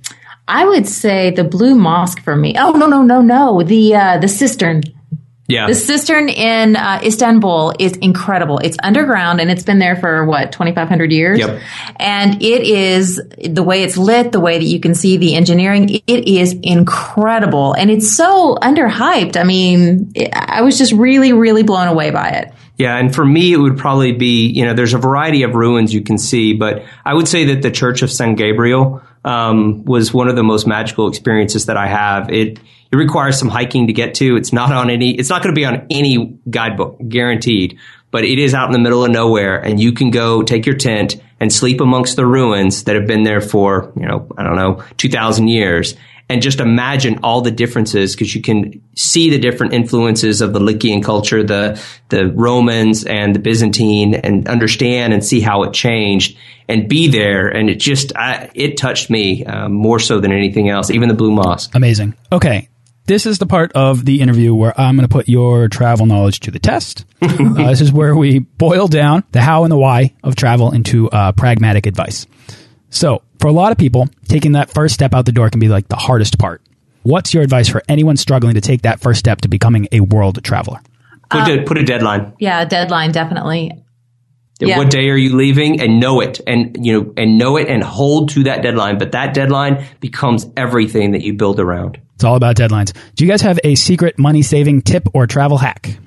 I 0.48 0.64
would 0.64 0.88
say 0.88 1.30
the 1.30 1.44
Blue 1.44 1.74
Mosque 1.74 2.20
for 2.22 2.36
me. 2.36 2.56
Oh 2.58 2.72
no 2.72 2.86
no 2.86 3.02
no 3.02 3.22
no 3.22 3.62
the 3.62 3.94
uh, 3.94 4.18
the 4.18 4.28
cistern. 4.28 4.82
Yeah. 5.52 5.66
The 5.66 5.74
cistern 5.74 6.30
in 6.30 6.76
uh, 6.76 7.00
Istanbul 7.04 7.74
is 7.78 7.94
incredible. 7.98 8.58
It's 8.58 8.78
underground 8.82 9.38
and 9.38 9.50
it's 9.50 9.62
been 9.62 9.78
there 9.78 9.96
for 9.96 10.24
what, 10.24 10.50
2,500 10.50 11.12
years? 11.12 11.40
Yep. 11.40 11.60
And 11.96 12.42
it 12.42 12.62
is 12.62 13.20
the 13.44 13.62
way 13.62 13.82
it's 13.82 13.98
lit, 13.98 14.32
the 14.32 14.40
way 14.40 14.58
that 14.58 14.64
you 14.64 14.80
can 14.80 14.94
see 14.94 15.18
the 15.18 15.34
engineering, 15.34 15.90
it 15.90 16.26
is 16.26 16.54
incredible. 16.62 17.74
And 17.74 17.90
it's 17.90 18.16
so 18.16 18.56
underhyped. 18.62 19.36
I 19.36 19.44
mean, 19.44 20.12
I 20.32 20.62
was 20.62 20.78
just 20.78 20.92
really, 20.92 21.34
really 21.34 21.62
blown 21.62 21.86
away 21.86 22.10
by 22.10 22.30
it. 22.30 22.52
Yeah, 22.78 22.96
and 22.96 23.14
for 23.14 23.24
me, 23.24 23.52
it 23.52 23.58
would 23.58 23.76
probably 23.76 24.12
be, 24.12 24.46
you 24.46 24.64
know, 24.64 24.72
there's 24.72 24.94
a 24.94 24.98
variety 24.98 25.42
of 25.42 25.54
ruins 25.54 25.92
you 25.92 26.00
can 26.00 26.16
see, 26.16 26.54
but 26.54 26.82
I 27.04 27.12
would 27.12 27.28
say 27.28 27.44
that 27.46 27.60
the 27.60 27.70
Church 27.70 28.00
of 28.00 28.10
San 28.10 28.34
Gabriel 28.34 29.02
um, 29.24 29.84
was 29.84 30.12
one 30.12 30.28
of 30.28 30.36
the 30.36 30.42
most 30.42 30.66
magical 30.66 31.08
experiences 31.08 31.66
that 31.66 31.76
I 31.76 31.86
have. 31.86 32.30
It 32.30 32.58
it 32.92 32.96
requires 32.96 33.38
some 33.38 33.48
hiking 33.48 33.86
to 33.86 33.92
get 33.94 34.14
to. 34.16 34.36
It's 34.36 34.52
not 34.52 34.70
on 34.70 34.90
any, 34.90 35.12
it's 35.12 35.30
not 35.30 35.42
going 35.42 35.54
to 35.54 35.58
be 35.58 35.64
on 35.64 35.86
any 35.88 36.38
guidebook, 36.50 36.98
guaranteed, 37.08 37.78
but 38.10 38.22
it 38.22 38.38
is 38.38 38.52
out 38.52 38.66
in 38.66 38.72
the 38.72 38.78
middle 38.78 39.02
of 39.02 39.10
nowhere 39.10 39.58
and 39.58 39.80
you 39.80 39.92
can 39.92 40.10
go 40.10 40.42
take 40.42 40.66
your 40.66 40.76
tent 40.76 41.16
and 41.40 41.50
sleep 41.50 41.80
amongst 41.80 42.16
the 42.16 42.26
ruins 42.26 42.84
that 42.84 42.94
have 42.94 43.06
been 43.06 43.22
there 43.22 43.40
for, 43.40 43.92
you 43.96 44.06
know, 44.06 44.28
I 44.36 44.42
don't 44.42 44.56
know, 44.56 44.84
2000 44.98 45.48
years 45.48 45.94
and 46.32 46.40
just 46.40 46.60
imagine 46.60 47.20
all 47.22 47.42
the 47.42 47.50
differences 47.50 48.14
because 48.14 48.34
you 48.34 48.40
can 48.40 48.82
see 48.96 49.28
the 49.28 49.38
different 49.38 49.74
influences 49.74 50.40
of 50.40 50.54
the 50.54 50.60
Lycian 50.60 51.02
culture, 51.02 51.42
the 51.42 51.80
the 52.08 52.26
Romans 52.28 53.04
and 53.04 53.34
the 53.34 53.38
Byzantine, 53.38 54.14
and 54.14 54.48
understand 54.48 55.12
and 55.12 55.22
see 55.22 55.40
how 55.40 55.62
it 55.64 55.74
changed 55.74 56.38
and 56.68 56.88
be 56.88 57.08
there. 57.08 57.48
And 57.48 57.68
it 57.68 57.76
just 57.76 58.16
I, 58.16 58.50
it 58.54 58.78
touched 58.78 59.10
me 59.10 59.44
uh, 59.44 59.68
more 59.68 60.00
so 60.00 60.20
than 60.20 60.32
anything 60.32 60.70
else, 60.70 60.90
even 60.90 61.08
the 61.08 61.14
Blue 61.14 61.32
Mosque. 61.32 61.74
Amazing. 61.74 62.14
Okay, 62.32 62.70
this 63.04 63.26
is 63.26 63.38
the 63.38 63.46
part 63.46 63.70
of 63.74 64.06
the 64.06 64.22
interview 64.22 64.54
where 64.54 64.78
I'm 64.80 64.96
going 64.96 65.06
to 65.06 65.12
put 65.12 65.28
your 65.28 65.68
travel 65.68 66.06
knowledge 66.06 66.40
to 66.40 66.50
the 66.50 66.58
test. 66.58 67.04
uh, 67.20 67.28
this 67.28 67.82
is 67.82 67.92
where 67.92 68.16
we 68.16 68.38
boil 68.38 68.88
down 68.88 69.24
the 69.32 69.42
how 69.42 69.64
and 69.64 69.70
the 69.70 69.76
why 69.76 70.14
of 70.22 70.34
travel 70.34 70.72
into 70.72 71.10
uh, 71.10 71.32
pragmatic 71.32 71.84
advice. 71.84 72.26
So, 72.92 73.22
for 73.40 73.48
a 73.48 73.52
lot 73.52 73.72
of 73.72 73.78
people, 73.78 74.08
taking 74.28 74.52
that 74.52 74.70
first 74.70 74.94
step 74.94 75.14
out 75.14 75.24
the 75.24 75.32
door 75.32 75.48
can 75.50 75.60
be 75.60 75.68
like 75.68 75.88
the 75.88 75.96
hardest 75.96 76.38
part. 76.38 76.62
What's 77.02 77.34
your 77.34 77.42
advice 77.42 77.68
for 77.68 77.82
anyone 77.88 78.16
struggling 78.16 78.54
to 78.54 78.60
take 78.60 78.82
that 78.82 79.00
first 79.00 79.18
step 79.18 79.40
to 79.40 79.48
becoming 79.48 79.88
a 79.90 80.00
world 80.00 80.44
traveler? 80.44 80.78
Put, 81.30 81.48
a, 81.48 81.62
put 81.62 81.78
a 81.78 81.84
deadline. 81.84 82.34
Yeah, 82.38 82.64
deadline 82.66 83.10
definitely. 83.10 83.72
Yeah. 84.60 84.76
What 84.76 84.90
day 84.90 85.08
are 85.08 85.16
you 85.16 85.34
leaving? 85.34 85.80
And 85.80 85.98
know 85.98 86.20
it, 86.20 86.40
and 86.46 86.76
you 86.84 86.92
know, 86.92 87.14
and 87.16 87.38
know 87.38 87.56
it, 87.56 87.68
and 87.68 87.82
hold 87.82 88.28
to 88.30 88.44
that 88.44 88.62
deadline. 88.62 88.98
But 88.98 89.12
that 89.12 89.34
deadline 89.34 89.84
becomes 89.98 90.46
everything 90.56 91.12
that 91.12 91.22
you 91.22 91.32
build 91.32 91.58
around. 91.58 91.98
It's 92.14 92.24
all 92.24 92.36
about 92.36 92.56
deadlines. 92.56 92.92
Do 93.16 93.24
you 93.24 93.30
guys 93.30 93.40
have 93.40 93.58
a 93.64 93.74
secret 93.74 94.18
money 94.18 94.42
saving 94.42 94.82
tip 94.82 95.08
or 95.14 95.26
travel 95.26 95.56
hack? 95.56 95.98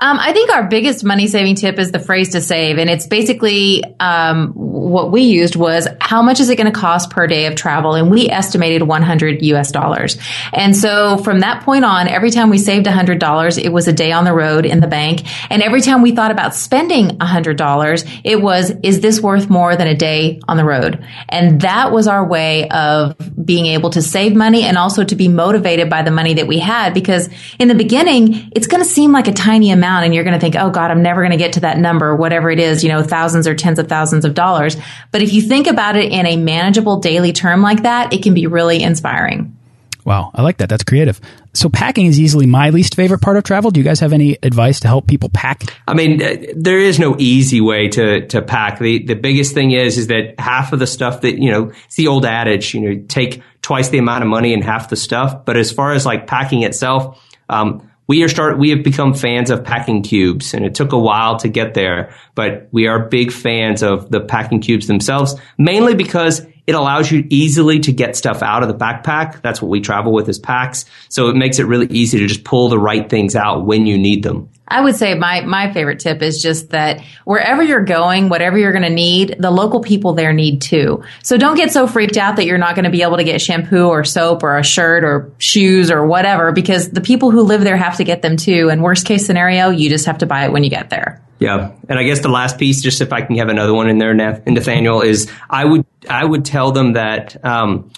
Um, 0.00 0.18
I 0.18 0.32
think 0.32 0.50
our 0.50 0.66
biggest 0.66 1.04
money 1.04 1.26
saving 1.26 1.56
tip 1.56 1.78
is 1.78 1.92
the 1.92 1.98
phrase 1.98 2.30
to 2.30 2.40
save. 2.40 2.78
And 2.78 2.88
it's 2.88 3.06
basically 3.06 3.84
um, 4.00 4.54
what 4.80 5.12
we 5.12 5.22
used 5.22 5.56
was 5.56 5.86
how 6.00 6.22
much 6.22 6.40
is 6.40 6.48
it 6.48 6.56
going 6.56 6.72
to 6.72 6.78
cost 6.78 7.10
per 7.10 7.26
day 7.26 7.46
of 7.46 7.54
travel? 7.54 7.94
And 7.94 8.10
we 8.10 8.28
estimated 8.28 8.82
100 8.82 9.42
US 9.42 9.70
dollars. 9.70 10.18
And 10.52 10.76
so 10.76 11.18
from 11.18 11.40
that 11.40 11.62
point 11.64 11.84
on, 11.84 12.08
every 12.08 12.30
time 12.30 12.50
we 12.50 12.58
saved 12.58 12.86
$100, 12.86 13.62
it 13.62 13.68
was 13.68 13.88
a 13.88 13.92
day 13.92 14.12
on 14.12 14.24
the 14.24 14.32
road 14.32 14.66
in 14.66 14.80
the 14.80 14.86
bank. 14.86 15.22
And 15.50 15.62
every 15.62 15.80
time 15.80 16.02
we 16.02 16.12
thought 16.12 16.30
about 16.30 16.54
spending 16.54 17.18
$100, 17.18 18.20
it 18.24 18.40
was, 18.40 18.70
is 18.82 19.00
this 19.00 19.20
worth 19.20 19.50
more 19.50 19.76
than 19.76 19.86
a 19.86 19.94
day 19.94 20.40
on 20.48 20.56
the 20.56 20.64
road? 20.64 21.04
And 21.28 21.60
that 21.60 21.92
was 21.92 22.08
our 22.08 22.26
way 22.26 22.68
of 22.70 23.16
being 23.44 23.66
able 23.66 23.90
to 23.90 24.02
save 24.02 24.34
money 24.34 24.62
and 24.62 24.78
also 24.78 25.04
to 25.04 25.14
be 25.14 25.28
motivated 25.28 25.90
by 25.90 26.02
the 26.02 26.10
money 26.10 26.34
that 26.34 26.46
we 26.46 26.58
had. 26.58 26.94
Because 26.94 27.28
in 27.58 27.68
the 27.68 27.74
beginning, 27.74 28.50
it's 28.56 28.66
going 28.66 28.82
to 28.82 28.88
seem 28.88 29.12
like 29.12 29.28
a 29.28 29.32
tiny 29.32 29.70
amount 29.70 30.04
and 30.06 30.14
you're 30.14 30.24
going 30.24 30.34
to 30.34 30.40
think, 30.40 30.56
oh 30.56 30.70
God, 30.70 30.90
I'm 30.90 31.02
never 31.02 31.20
going 31.20 31.32
to 31.32 31.36
get 31.36 31.54
to 31.54 31.60
that 31.60 31.78
number, 31.78 32.16
whatever 32.16 32.50
it 32.50 32.58
is, 32.58 32.82
you 32.82 32.88
know, 32.88 33.02
thousands 33.02 33.46
or 33.46 33.54
tens 33.54 33.78
of 33.78 33.88
thousands 33.88 34.24
of 34.24 34.34
dollars. 34.34 34.69
But 35.10 35.22
if 35.22 35.32
you 35.32 35.42
think 35.42 35.66
about 35.66 35.96
it 35.96 36.12
in 36.12 36.26
a 36.26 36.36
manageable 36.36 37.00
daily 37.00 37.32
term 37.32 37.62
like 37.62 37.82
that, 37.82 38.12
it 38.12 38.22
can 38.22 38.34
be 38.34 38.46
really 38.46 38.82
inspiring. 38.82 39.56
Wow, 40.04 40.30
I 40.34 40.42
like 40.42 40.58
that. 40.58 40.68
That's 40.68 40.84
creative. 40.84 41.20
So 41.52 41.68
packing 41.68 42.06
is 42.06 42.18
easily 42.18 42.46
my 42.46 42.70
least 42.70 42.94
favorite 42.94 43.20
part 43.20 43.36
of 43.36 43.44
travel. 43.44 43.70
Do 43.70 43.80
you 43.80 43.84
guys 43.84 44.00
have 44.00 44.12
any 44.12 44.38
advice 44.42 44.80
to 44.80 44.88
help 44.88 45.06
people 45.06 45.28
pack? 45.28 45.64
I 45.86 45.94
mean, 45.94 46.22
uh, 46.22 46.36
there 46.54 46.78
is 46.78 46.98
no 46.98 47.16
easy 47.18 47.60
way 47.60 47.88
to 47.88 48.26
to 48.28 48.40
pack. 48.40 48.78
The 48.78 49.04
the 49.04 49.14
biggest 49.14 49.52
thing 49.52 49.72
is 49.72 49.98
is 49.98 50.06
that 50.06 50.38
half 50.38 50.72
of 50.72 50.78
the 50.78 50.86
stuff 50.86 51.20
that, 51.22 51.38
you 51.38 51.50
know, 51.50 51.72
it's 51.84 51.96
the 51.96 52.06
old 52.06 52.24
adage, 52.24 52.72
you 52.74 52.80
know, 52.80 53.04
take 53.08 53.42
twice 53.62 53.90
the 53.90 53.98
amount 53.98 54.22
of 54.22 54.28
money 54.28 54.54
and 54.54 54.64
half 54.64 54.88
the 54.88 54.96
stuff, 54.96 55.44
but 55.44 55.56
as 55.56 55.70
far 55.70 55.92
as 55.92 56.06
like 56.06 56.26
packing 56.26 56.62
itself, 56.62 57.22
um, 57.48 57.89
we 58.10 58.24
are 58.24 58.28
start 58.28 58.58
we 58.58 58.70
have 58.70 58.82
become 58.82 59.14
fans 59.14 59.50
of 59.50 59.62
packing 59.62 60.02
cubes 60.02 60.52
and 60.52 60.64
it 60.64 60.74
took 60.74 60.92
a 60.92 60.98
while 60.98 61.36
to 61.36 61.48
get 61.48 61.74
there 61.74 62.12
but 62.34 62.66
we 62.72 62.88
are 62.88 63.08
big 63.08 63.30
fans 63.30 63.84
of 63.84 64.10
the 64.10 64.18
packing 64.18 64.60
cubes 64.60 64.88
themselves 64.88 65.36
mainly 65.58 65.94
because 65.94 66.44
it 66.66 66.74
allows 66.74 67.08
you 67.12 67.24
easily 67.30 67.78
to 67.78 67.92
get 67.92 68.16
stuff 68.16 68.42
out 68.42 68.62
of 68.62 68.68
the 68.68 68.74
backpack. 68.76 69.42
That's 69.42 69.60
what 69.60 69.70
we 69.70 69.80
travel 69.80 70.12
with 70.12 70.28
as 70.28 70.38
packs. 70.38 70.84
So 71.08 71.28
it 71.28 71.34
makes 71.34 71.58
it 71.58 71.64
really 71.64 71.86
easy 71.86 72.20
to 72.20 72.28
just 72.28 72.44
pull 72.44 72.68
the 72.68 72.78
right 72.78 73.08
things 73.08 73.34
out 73.34 73.66
when 73.66 73.86
you 73.86 73.98
need 73.98 74.22
them 74.22 74.48
I 74.70 74.80
would 74.80 74.96
say 74.96 75.14
my, 75.14 75.40
my 75.40 75.72
favorite 75.72 75.98
tip 75.98 76.22
is 76.22 76.40
just 76.40 76.70
that 76.70 77.02
wherever 77.24 77.62
you're 77.62 77.84
going, 77.84 78.28
whatever 78.28 78.56
you're 78.56 78.72
going 78.72 78.84
to 78.84 78.90
need, 78.90 79.36
the 79.38 79.50
local 79.50 79.80
people 79.80 80.14
there 80.14 80.32
need 80.32 80.62
too. 80.62 81.02
So 81.22 81.36
don't 81.36 81.56
get 81.56 81.72
so 81.72 81.86
freaked 81.86 82.16
out 82.16 82.36
that 82.36 82.46
you're 82.46 82.58
not 82.58 82.76
going 82.76 82.84
to 82.84 82.90
be 82.90 83.02
able 83.02 83.16
to 83.16 83.24
get 83.24 83.40
shampoo 83.40 83.88
or 83.88 84.04
soap 84.04 84.42
or 84.42 84.58
a 84.58 84.62
shirt 84.62 85.02
or 85.02 85.32
shoes 85.38 85.90
or 85.90 86.06
whatever 86.06 86.52
because 86.52 86.90
the 86.90 87.00
people 87.00 87.30
who 87.30 87.42
live 87.42 87.62
there 87.62 87.76
have 87.76 87.96
to 87.96 88.04
get 88.04 88.22
them 88.22 88.36
too. 88.36 88.70
And 88.70 88.82
worst 88.82 89.06
case 89.06 89.26
scenario, 89.26 89.70
you 89.70 89.88
just 89.88 90.06
have 90.06 90.18
to 90.18 90.26
buy 90.26 90.44
it 90.44 90.52
when 90.52 90.62
you 90.62 90.70
get 90.70 90.90
there. 90.90 91.20
Yeah, 91.40 91.72
and 91.88 91.98
I 91.98 92.02
guess 92.02 92.20
the 92.20 92.28
last 92.28 92.58
piece, 92.58 92.82
just 92.82 93.00
if 93.00 93.14
I 93.14 93.22
can 93.22 93.36
have 93.38 93.48
another 93.48 93.72
one 93.72 93.88
in 93.88 93.96
there, 93.96 94.10
in 94.10 94.54
Nathaniel, 94.54 95.00
is 95.00 95.32
I 95.48 95.64
would 95.64 95.86
I 96.08 96.22
would 96.22 96.44
tell 96.44 96.70
them 96.70 96.92
that 96.92 97.42
um, 97.42 97.90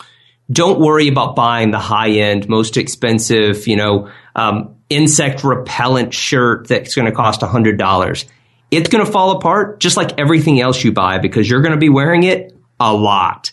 don't 0.50 0.78
worry 0.78 1.08
about 1.08 1.34
buying 1.34 1.72
the 1.72 1.80
high 1.80 2.10
end, 2.10 2.48
most 2.48 2.76
expensive, 2.76 3.66
you 3.66 3.74
know, 3.74 4.10
um, 4.36 4.76
insect 4.94 5.44
repellent 5.44 6.14
shirt 6.14 6.68
that's 6.68 6.94
going 6.94 7.06
to 7.06 7.12
cost 7.12 7.40
$100. 7.40 8.24
It's 8.70 8.88
going 8.88 9.04
to 9.04 9.10
fall 9.10 9.32
apart 9.32 9.80
just 9.80 9.96
like 9.96 10.18
everything 10.18 10.60
else 10.60 10.82
you 10.82 10.92
buy 10.92 11.18
because 11.18 11.48
you're 11.48 11.62
going 11.62 11.74
to 11.74 11.78
be 11.78 11.88
wearing 11.88 12.22
it 12.22 12.56
a 12.80 12.92
lot. 12.92 13.52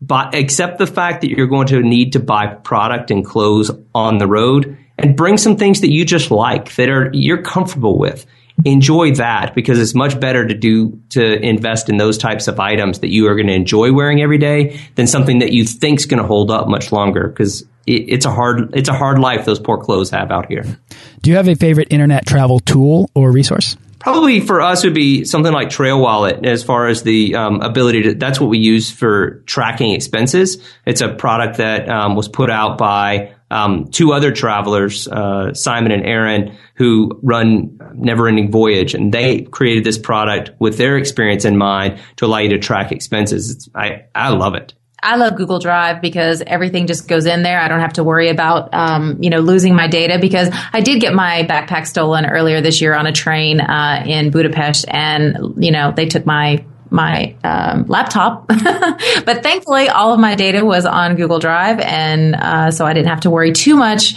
But 0.00 0.34
except 0.34 0.78
the 0.78 0.86
fact 0.86 1.22
that 1.22 1.30
you're 1.30 1.46
going 1.46 1.68
to 1.68 1.82
need 1.82 2.12
to 2.12 2.20
buy 2.20 2.46
product 2.46 3.10
and 3.10 3.24
clothes 3.24 3.70
on 3.94 4.18
the 4.18 4.26
road 4.26 4.76
and 4.96 5.16
bring 5.16 5.36
some 5.36 5.56
things 5.56 5.80
that 5.80 5.90
you 5.90 6.04
just 6.04 6.30
like 6.30 6.74
that 6.76 6.88
are 6.88 7.10
you're 7.12 7.42
comfortable 7.42 7.98
with. 7.98 8.26
Enjoy 8.64 9.14
that 9.14 9.54
because 9.54 9.78
it's 9.78 9.94
much 9.94 10.18
better 10.18 10.46
to 10.46 10.54
do 10.54 11.00
to 11.10 11.40
invest 11.40 11.88
in 11.88 11.96
those 11.96 12.18
types 12.18 12.48
of 12.48 12.58
items 12.58 13.00
that 13.00 13.08
you 13.08 13.28
are 13.28 13.34
going 13.34 13.46
to 13.46 13.54
enjoy 13.54 13.92
wearing 13.92 14.20
every 14.20 14.38
day 14.38 14.80
than 14.96 15.06
something 15.06 15.38
that 15.38 15.52
you 15.52 15.64
think's 15.64 16.06
going 16.06 16.20
to 16.20 16.26
hold 16.26 16.50
up 16.50 16.68
much 16.68 16.90
longer 16.90 17.28
because 17.28 17.62
it, 17.86 18.08
it's 18.08 18.26
a 18.26 18.30
hard 18.30 18.74
it's 18.74 18.88
a 18.88 18.92
hard 18.92 19.20
life 19.20 19.44
those 19.44 19.60
poor 19.60 19.78
clothes 19.78 20.10
have 20.10 20.32
out 20.32 20.46
here. 20.46 20.64
Do 21.22 21.30
you 21.30 21.36
have 21.36 21.48
a 21.48 21.54
favorite 21.54 21.88
internet 21.92 22.26
travel 22.26 22.58
tool 22.60 23.10
or 23.14 23.30
resource? 23.30 23.76
Probably 24.00 24.40
for 24.40 24.60
us 24.60 24.84
would 24.84 24.94
be 24.94 25.24
something 25.24 25.52
like 25.52 25.70
Trail 25.70 26.00
Wallet 26.00 26.46
as 26.46 26.62
far 26.62 26.86
as 26.86 27.02
the 27.02 27.34
um, 27.34 27.60
ability 27.60 28.02
to, 28.02 28.14
that's 28.14 28.40
what 28.40 28.48
we 28.48 28.58
use 28.58 28.90
for 28.90 29.42
tracking 29.46 29.90
expenses. 29.90 30.64
It's 30.86 31.00
a 31.00 31.08
product 31.12 31.58
that 31.58 31.88
um, 31.88 32.14
was 32.14 32.28
put 32.28 32.48
out 32.48 32.78
by 32.78 33.34
um, 33.50 33.88
two 33.90 34.12
other 34.12 34.32
travelers, 34.32 35.08
uh, 35.08 35.54
Simon 35.54 35.92
and 35.92 36.04
Erin, 36.04 36.56
who 36.74 37.18
run 37.22 37.78
Never 37.94 38.28
Ending 38.28 38.50
Voyage, 38.50 38.94
and 38.94 39.12
they 39.12 39.42
created 39.42 39.84
this 39.84 39.98
product 39.98 40.50
with 40.58 40.78
their 40.78 40.96
experience 40.96 41.44
in 41.44 41.56
mind 41.56 41.98
to 42.16 42.26
allow 42.26 42.38
you 42.38 42.50
to 42.50 42.58
track 42.58 42.92
expenses. 42.92 43.50
It's, 43.50 43.68
I, 43.74 44.04
I 44.14 44.30
love 44.30 44.54
it. 44.54 44.74
I 45.00 45.16
love 45.16 45.36
Google 45.36 45.60
Drive 45.60 46.02
because 46.02 46.42
everything 46.44 46.88
just 46.88 47.06
goes 47.06 47.24
in 47.26 47.44
there. 47.44 47.60
I 47.60 47.68
don't 47.68 47.80
have 47.80 47.92
to 47.94 48.04
worry 48.04 48.30
about, 48.30 48.74
um, 48.74 49.22
you 49.22 49.30
know, 49.30 49.38
losing 49.38 49.76
my 49.76 49.86
data 49.86 50.18
because 50.18 50.50
I 50.72 50.80
did 50.80 51.00
get 51.00 51.14
my 51.14 51.46
backpack 51.48 51.86
stolen 51.86 52.26
earlier 52.26 52.60
this 52.60 52.80
year 52.80 52.94
on 52.94 53.06
a 53.06 53.12
train 53.12 53.60
uh, 53.60 54.02
in 54.04 54.30
Budapest, 54.30 54.86
and 54.88 55.54
you 55.62 55.70
know 55.70 55.92
they 55.92 56.06
took 56.06 56.26
my 56.26 56.64
my 56.90 57.34
um, 57.44 57.86
laptop. 57.86 58.46
but 58.48 59.42
thankfully, 59.42 59.88
all 59.88 60.12
of 60.12 60.20
my 60.20 60.34
data 60.34 60.64
was 60.64 60.86
on 60.86 61.16
Google 61.16 61.38
Drive, 61.38 61.80
and 61.80 62.34
uh, 62.34 62.70
so 62.70 62.86
I 62.86 62.92
didn't 62.92 63.08
have 63.08 63.20
to 63.20 63.30
worry 63.30 63.52
too 63.52 63.76
much 63.76 64.14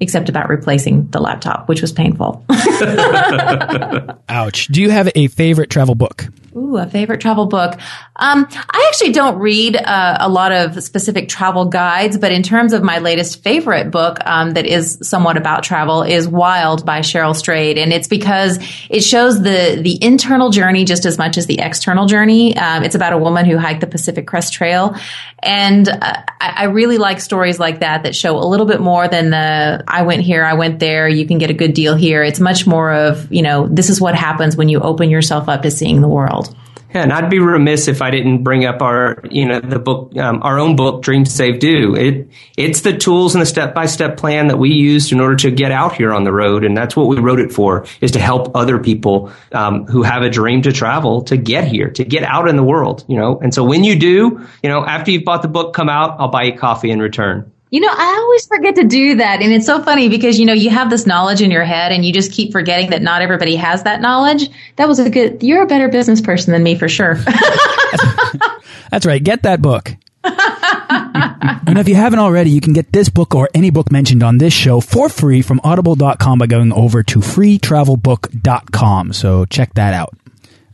except 0.00 0.28
about 0.28 0.48
replacing 0.48 1.08
the 1.08 1.20
laptop, 1.20 1.68
which 1.68 1.80
was 1.80 1.92
painful. 1.92 2.44
Ouch. 4.28 4.66
Do 4.68 4.80
you 4.82 4.90
have 4.90 5.10
a 5.14 5.28
favorite 5.28 5.70
travel 5.70 5.94
book? 5.94 6.28
Ooh, 6.58 6.76
a 6.76 6.86
favorite 6.86 7.20
travel 7.20 7.46
book. 7.46 7.74
Um, 8.16 8.46
I 8.50 8.86
actually 8.88 9.12
don't 9.12 9.38
read 9.38 9.76
uh, 9.76 10.16
a 10.18 10.28
lot 10.28 10.50
of 10.50 10.82
specific 10.82 11.28
travel 11.28 11.66
guides, 11.66 12.18
but 12.18 12.32
in 12.32 12.42
terms 12.42 12.72
of 12.72 12.82
my 12.82 12.98
latest 12.98 13.44
favorite 13.44 13.90
book 13.90 14.18
um, 14.26 14.52
that 14.52 14.66
is 14.66 14.98
somewhat 15.02 15.36
about 15.36 15.62
travel 15.62 16.02
is 16.02 16.26
Wild 16.26 16.84
by 16.84 17.00
Cheryl 17.00 17.36
Strayed, 17.36 17.78
and 17.78 17.92
it's 17.92 18.08
because 18.08 18.58
it 18.90 19.02
shows 19.02 19.40
the 19.42 19.78
the 19.80 20.02
internal 20.02 20.50
journey 20.50 20.84
just 20.84 21.06
as 21.06 21.16
much 21.16 21.38
as 21.38 21.46
the 21.46 21.60
external 21.60 22.06
journey. 22.06 22.56
Um, 22.56 22.82
it's 22.82 22.96
about 22.96 23.12
a 23.12 23.18
woman 23.18 23.44
who 23.44 23.56
hiked 23.56 23.80
the 23.80 23.86
Pacific 23.86 24.26
Crest 24.26 24.52
Trail, 24.52 24.96
and 25.40 25.88
uh, 25.88 25.96
I, 26.40 26.54
I 26.56 26.64
really 26.64 26.98
like 26.98 27.20
stories 27.20 27.60
like 27.60 27.80
that 27.80 28.02
that 28.02 28.16
show 28.16 28.36
a 28.36 28.46
little 28.46 28.66
bit 28.66 28.80
more 28.80 29.06
than 29.06 29.30
the 29.30 29.84
I 29.88 30.02
went 30.02 30.22
here, 30.22 30.44
I 30.44 30.54
went 30.54 30.78
there, 30.78 31.08
you 31.08 31.26
can 31.26 31.38
get 31.38 31.50
a 31.50 31.54
good 31.54 31.74
deal 31.74 31.94
here. 31.94 32.22
It's 32.22 32.40
much 32.40 32.66
more 32.66 32.92
of 32.92 33.30
you 33.32 33.42
know 33.42 33.66
this 33.66 33.90
is 33.90 34.00
what 34.00 34.14
happens 34.14 34.56
when 34.56 34.68
you 34.68 34.80
open 34.80 35.10
yourself 35.10 35.48
up 35.48 35.62
to 35.62 35.70
seeing 35.70 36.00
the 36.00 36.08
world. 36.08 36.54
Yeah, 36.94 37.02
and 37.02 37.12
I'd 37.12 37.28
be 37.28 37.38
remiss 37.38 37.86
if 37.86 38.00
I 38.00 38.10
didn't 38.10 38.44
bring 38.44 38.64
up 38.64 38.80
our, 38.80 39.20
you 39.30 39.44
know, 39.46 39.60
the 39.60 39.78
book, 39.78 40.16
um, 40.16 40.42
our 40.42 40.58
own 40.58 40.74
book, 40.74 41.02
Dream 41.02 41.26
Save 41.26 41.58
Do. 41.58 41.94
It, 41.94 42.30
it's 42.56 42.80
the 42.80 42.96
tools 42.96 43.34
and 43.34 43.42
the 43.42 43.46
step 43.46 43.74
by 43.74 43.84
step 43.84 44.16
plan 44.16 44.46
that 44.46 44.56
we 44.56 44.70
used 44.70 45.12
in 45.12 45.20
order 45.20 45.36
to 45.36 45.50
get 45.50 45.70
out 45.70 45.94
here 45.94 46.14
on 46.14 46.24
the 46.24 46.32
road, 46.32 46.64
and 46.64 46.74
that's 46.74 46.96
what 46.96 47.08
we 47.08 47.18
wrote 47.18 47.40
it 47.40 47.52
for: 47.52 47.84
is 48.00 48.12
to 48.12 48.20
help 48.20 48.56
other 48.56 48.78
people 48.78 49.30
um, 49.52 49.84
who 49.84 50.02
have 50.02 50.22
a 50.22 50.30
dream 50.30 50.62
to 50.62 50.72
travel 50.72 51.22
to 51.24 51.36
get 51.36 51.68
here, 51.68 51.90
to 51.90 52.04
get 52.04 52.22
out 52.22 52.48
in 52.48 52.56
the 52.56 52.64
world, 52.64 53.04
you 53.06 53.16
know. 53.16 53.38
And 53.38 53.52
so 53.52 53.64
when 53.64 53.84
you 53.84 53.98
do, 53.98 54.46
you 54.62 54.70
know, 54.70 54.82
after 54.82 55.10
you've 55.10 55.24
bought 55.24 55.42
the 55.42 55.48
book, 55.48 55.74
come 55.74 55.90
out, 55.90 56.18
I'll 56.18 56.30
buy 56.30 56.44
you 56.44 56.56
coffee 56.56 56.90
in 56.90 57.00
return. 57.00 57.52
You 57.70 57.80
know, 57.80 57.90
I 57.90 58.18
always 58.22 58.46
forget 58.46 58.76
to 58.76 58.84
do 58.84 59.16
that. 59.16 59.42
And 59.42 59.52
it's 59.52 59.66
so 59.66 59.82
funny 59.82 60.08
because, 60.08 60.38
you 60.38 60.46
know, 60.46 60.54
you 60.54 60.70
have 60.70 60.88
this 60.88 61.06
knowledge 61.06 61.42
in 61.42 61.50
your 61.50 61.64
head 61.64 61.92
and 61.92 62.04
you 62.04 62.12
just 62.12 62.32
keep 62.32 62.52
forgetting 62.52 62.90
that 62.90 63.02
not 63.02 63.20
everybody 63.20 63.56
has 63.56 63.82
that 63.82 64.00
knowledge. 64.00 64.48
That 64.76 64.88
was 64.88 64.98
a 64.98 65.10
good, 65.10 65.42
you're 65.42 65.62
a 65.62 65.66
better 65.66 65.88
business 65.88 66.20
person 66.20 66.52
than 66.52 66.62
me 66.62 66.76
for 66.76 66.88
sure. 66.88 67.14
That's 68.90 69.04
right. 69.04 69.22
Get 69.22 69.42
that 69.42 69.60
book. 69.60 69.94
and 70.24 71.78
if 71.78 71.88
you 71.88 71.94
haven't 71.94 72.18
already, 72.18 72.50
you 72.50 72.60
can 72.60 72.72
get 72.72 72.90
this 72.92 73.10
book 73.10 73.34
or 73.34 73.50
any 73.54 73.70
book 73.70 73.92
mentioned 73.92 74.22
on 74.22 74.38
this 74.38 74.52
show 74.52 74.80
for 74.80 75.08
free 75.08 75.42
from 75.42 75.60
audible.com 75.62 76.38
by 76.38 76.46
going 76.46 76.72
over 76.72 77.02
to 77.02 77.18
freetravelbook.com. 77.18 79.12
So 79.12 79.44
check 79.44 79.74
that 79.74 79.92
out. 79.92 80.14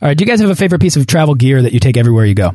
All 0.01 0.09
right. 0.09 0.17
Do 0.17 0.23
you 0.23 0.29
guys 0.29 0.41
have 0.41 0.51
a 0.51 0.55
favorite 0.55 0.81
piece 0.81 0.97
of 0.97 1.07
travel 1.07 1.35
gear 1.35 1.63
that 1.63 1.73
you 1.73 1.81
take 1.81 1.97
everywhere 1.97 2.25
you 2.25 2.35
go? 2.35 2.53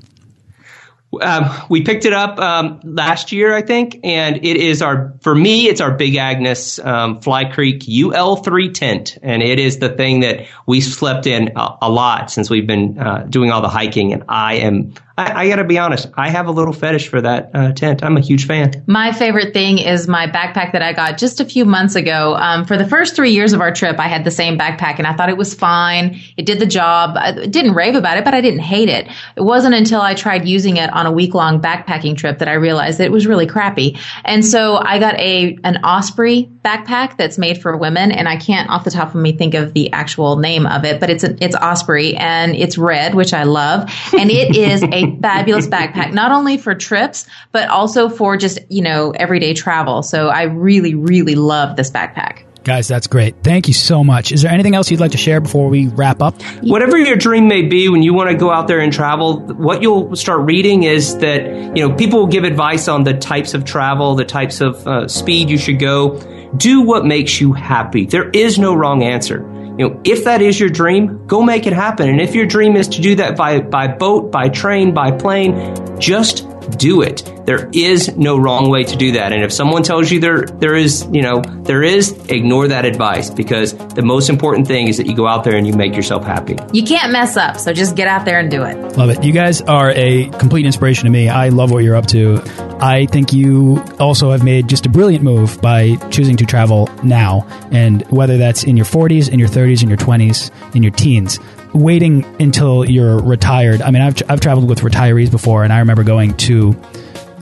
Um, 1.21 1.49
we 1.69 1.81
picked 1.81 2.05
it 2.05 2.13
up 2.13 2.37
um, 2.39 2.79
last 2.83 3.31
year, 3.31 3.55
I 3.55 3.63
think, 3.63 3.99
and 4.03 4.37
it 4.37 4.57
is 4.57 4.81
our 4.83 5.15
for 5.21 5.33
me. 5.33 5.67
It's 5.67 5.81
our 5.81 5.91
Big 5.91 6.15
Agnes 6.17 6.77
um, 6.79 7.19
Fly 7.21 7.45
Creek 7.45 7.81
UL3 7.81 8.73
tent, 8.73 9.17
and 9.23 9.41
it 9.41 9.59
is 9.59 9.79
the 9.79 9.89
thing 9.89 10.19
that 10.19 10.47
we 10.67 10.81
slept 10.81 11.25
in 11.25 11.53
a, 11.55 11.77
a 11.83 11.89
lot 11.89 12.29
since 12.29 12.49
we've 12.49 12.67
been 12.67 12.99
uh, 12.99 13.25
doing 13.27 13.51
all 13.51 13.61
the 13.61 13.69
hiking. 13.69 14.13
And 14.13 14.25
I 14.29 14.55
am 14.57 14.93
I, 15.19 15.43
I 15.43 15.49
got 15.49 15.57
to 15.57 15.65
be 15.65 15.77
honest, 15.77 16.07
I 16.15 16.29
have 16.29 16.47
a 16.47 16.51
little 16.51 16.73
fetish 16.73 17.09
for 17.09 17.19
that 17.21 17.51
uh, 17.53 17.73
tent. 17.73 18.03
I'm 18.03 18.15
a 18.15 18.21
huge 18.21 18.47
fan. 18.47 18.83
My 18.87 19.11
favorite 19.11 19.53
thing 19.53 19.77
is 19.77 20.07
my 20.07 20.27
backpack 20.27 20.71
that 20.71 20.81
I 20.81 20.93
got 20.93 21.17
just 21.17 21.41
a 21.41 21.45
few 21.45 21.65
months 21.65 21.95
ago. 21.95 22.35
Um, 22.35 22.63
for 22.63 22.77
the 22.77 22.87
first 22.87 23.17
three 23.17 23.31
years 23.31 23.51
of 23.51 23.59
our 23.59 23.73
trip, 23.73 23.99
I 23.99 24.07
had 24.07 24.23
the 24.23 24.31
same 24.31 24.57
backpack 24.57 24.97
and 24.97 25.05
I 25.05 25.13
thought 25.13 25.27
it 25.27 25.35
was 25.35 25.53
fine. 25.53 26.21
It 26.37 26.45
did 26.45 26.59
the 26.59 26.65
job. 26.65 27.17
I 27.17 27.47
didn't 27.47 27.73
rave 27.73 27.95
about 27.95 28.17
it, 28.17 28.23
but 28.23 28.33
I 28.33 28.39
didn't 28.39 28.61
hate 28.61 28.87
it. 28.87 29.07
It 29.35 29.41
wasn't 29.41 29.75
until 29.75 29.99
I 29.99 30.13
tried 30.13 30.47
using 30.47 30.77
it 30.77 30.89
on 30.93 31.05
a 31.05 31.11
week 31.11 31.33
long 31.33 31.61
backpacking 31.61 32.15
trip 32.15 32.39
that 32.39 32.47
I 32.47 32.53
realized 32.53 32.99
that 32.99 33.05
it 33.05 33.11
was 33.11 33.27
really 33.27 33.45
crappy. 33.45 33.97
And 34.23 34.45
so 34.45 34.77
I 34.77 34.99
got 34.99 35.19
a 35.19 35.57
an 35.65 35.83
Osprey 35.83 36.49
backpack 36.63 37.17
that's 37.17 37.37
made 37.37 37.61
for 37.61 37.75
women, 37.75 38.11
and 38.11 38.29
I 38.29 38.37
can't 38.37 38.69
off 38.69 38.85
the 38.85 38.91
top 38.91 39.09
of 39.09 39.15
me 39.15 39.33
think 39.33 39.53
of 39.53 39.73
the 39.73 39.91
actual 39.91 40.37
name 40.37 40.65
of 40.65 40.85
it, 40.85 40.99
but 40.99 41.09
it's 41.09 41.23
a, 41.23 41.35
it's 41.43 41.55
Osprey 41.55 42.15
and 42.15 42.55
it's 42.55 42.77
red, 42.77 43.15
which 43.15 43.33
I 43.33 43.43
love, 43.43 43.89
and 44.13 44.29
it 44.29 44.55
is 44.55 44.83
a 44.83 45.08
fabulous 45.17 45.67
backpack, 45.67 46.13
not 46.13 46.31
only 46.31 46.57
for 46.57 46.75
trips, 46.75 47.25
but 47.51 47.69
also 47.69 48.09
for 48.09 48.37
just, 48.37 48.59
you 48.69 48.81
know, 48.81 49.11
everyday 49.11 49.53
travel. 49.53 50.03
So 50.03 50.27
I 50.27 50.43
really, 50.43 50.95
really 50.95 51.35
love 51.35 51.75
this 51.75 51.91
backpack. 51.91 52.43
Guys, 52.63 52.87
that's 52.87 53.07
great. 53.07 53.41
Thank 53.41 53.67
you 53.67 53.73
so 53.73 54.03
much. 54.03 54.31
Is 54.31 54.41
there 54.41 54.51
anything 54.51 54.75
else 54.75 54.91
you'd 54.91 54.99
like 54.99 55.13
to 55.13 55.17
share 55.17 55.39
before 55.39 55.69
we 55.69 55.87
wrap 55.87 56.21
up? 56.21 56.41
Whatever 56.61 56.97
your 56.97 57.15
dream 57.15 57.47
may 57.47 57.61
be, 57.63 57.87
when 57.87 58.03
you 58.03 58.13
want 58.13 58.29
to 58.29 58.35
go 58.35 58.51
out 58.51 58.67
there 58.67 58.79
and 58.79 58.91
travel, 58.91 59.39
what 59.39 59.81
you'll 59.81 60.15
start 60.15 60.41
reading 60.41 60.83
is 60.83 61.17
that, 61.19 61.45
you 61.75 61.87
know, 61.87 61.95
people 61.95 62.19
will 62.19 62.27
give 62.27 62.43
advice 62.43 62.87
on 62.87 63.05
the 63.05 63.13
types 63.13 63.53
of 63.53 63.63
travel, 63.63 64.15
the 64.15 64.25
types 64.25 64.59
of 64.59 64.85
uh, 64.85 65.07
speed 65.07 65.49
you 65.49 65.57
should 65.57 65.79
go. 65.79 66.19
Do 66.57 66.81
what 66.81 67.05
makes 67.05 67.39
you 67.39 67.53
happy. 67.53 68.05
There 68.05 68.29
is 68.29 68.59
no 68.59 68.75
wrong 68.75 69.03
answer. 69.03 69.39
You 69.79 69.87
know, 69.87 70.01
if 70.03 70.25
that 70.25 70.41
is 70.41 70.59
your 70.59 70.67
dream, 70.67 71.25
go 71.25 71.41
make 71.41 71.65
it 71.65 71.71
happen. 71.71 72.09
And 72.09 72.19
if 72.19 72.35
your 72.35 72.45
dream 72.45 72.75
is 72.75 72.89
to 72.89 73.01
do 73.01 73.15
that 73.15 73.37
by, 73.37 73.61
by 73.61 73.87
boat, 73.87 74.29
by 74.29 74.49
train, 74.49 74.93
by 74.93 75.11
plane, 75.11 75.73
just 75.97 76.45
do 76.77 77.01
it. 77.01 77.23
There 77.45 77.69
is 77.73 78.15
no 78.17 78.37
wrong 78.37 78.69
way 78.69 78.83
to 78.83 78.95
do 78.95 79.13
that. 79.13 79.33
And 79.33 79.43
if 79.43 79.51
someone 79.51 79.83
tells 79.83 80.11
you 80.11 80.19
there 80.19 80.41
there 80.45 80.75
is, 80.75 81.07
you 81.11 81.21
know, 81.21 81.41
there 81.41 81.83
is, 81.83 82.11
ignore 82.29 82.67
that 82.67 82.85
advice 82.85 83.29
because 83.29 83.73
the 83.73 84.01
most 84.01 84.29
important 84.29 84.67
thing 84.67 84.87
is 84.87 84.97
that 84.97 85.07
you 85.07 85.15
go 85.15 85.27
out 85.27 85.43
there 85.43 85.55
and 85.55 85.65
you 85.65 85.73
make 85.73 85.95
yourself 85.95 86.23
happy. 86.23 86.57
You 86.73 86.83
can't 86.83 87.11
mess 87.11 87.37
up, 87.37 87.57
so 87.57 87.73
just 87.73 87.95
get 87.95 88.07
out 88.07 88.25
there 88.25 88.39
and 88.39 88.51
do 88.51 88.63
it. 88.63 88.97
Love 88.97 89.09
it. 89.09 89.23
You 89.23 89.33
guys 89.33 89.61
are 89.61 89.91
a 89.91 90.29
complete 90.31 90.65
inspiration 90.65 91.05
to 91.05 91.11
me. 91.11 91.29
I 91.29 91.49
love 91.49 91.71
what 91.71 91.83
you're 91.83 91.95
up 91.95 92.07
to. 92.07 92.41
I 92.81 93.07
think 93.07 93.33
you 93.33 93.83
also 93.99 94.31
have 94.31 94.43
made 94.43 94.67
just 94.67 94.85
a 94.85 94.89
brilliant 94.89 95.23
move 95.23 95.59
by 95.61 95.95
choosing 96.11 96.37
to 96.37 96.45
travel 96.45 96.89
now. 97.03 97.45
And 97.71 98.07
whether 98.09 98.37
that's 98.37 98.63
in 98.63 98.77
your 98.77 98.85
40s, 98.85 99.29
in 99.29 99.39
your 99.39 99.49
30s, 99.49 99.83
in 99.83 99.89
your 99.89 99.97
20s, 99.97 100.75
in 100.75 100.83
your 100.83 100.91
teens, 100.93 101.39
waiting 101.73 102.25
until 102.41 102.85
you're 102.85 103.21
retired. 103.21 103.81
I 103.81 103.91
mean, 103.91 104.01
I've, 104.01 104.21
I've 104.29 104.39
traveled 104.39 104.69
with 104.69 104.79
retirees 104.79 105.31
before, 105.31 105.63
and 105.63 105.71
I 105.71 105.79
remember 105.79 106.03
going 106.03 106.35
to 106.37 106.75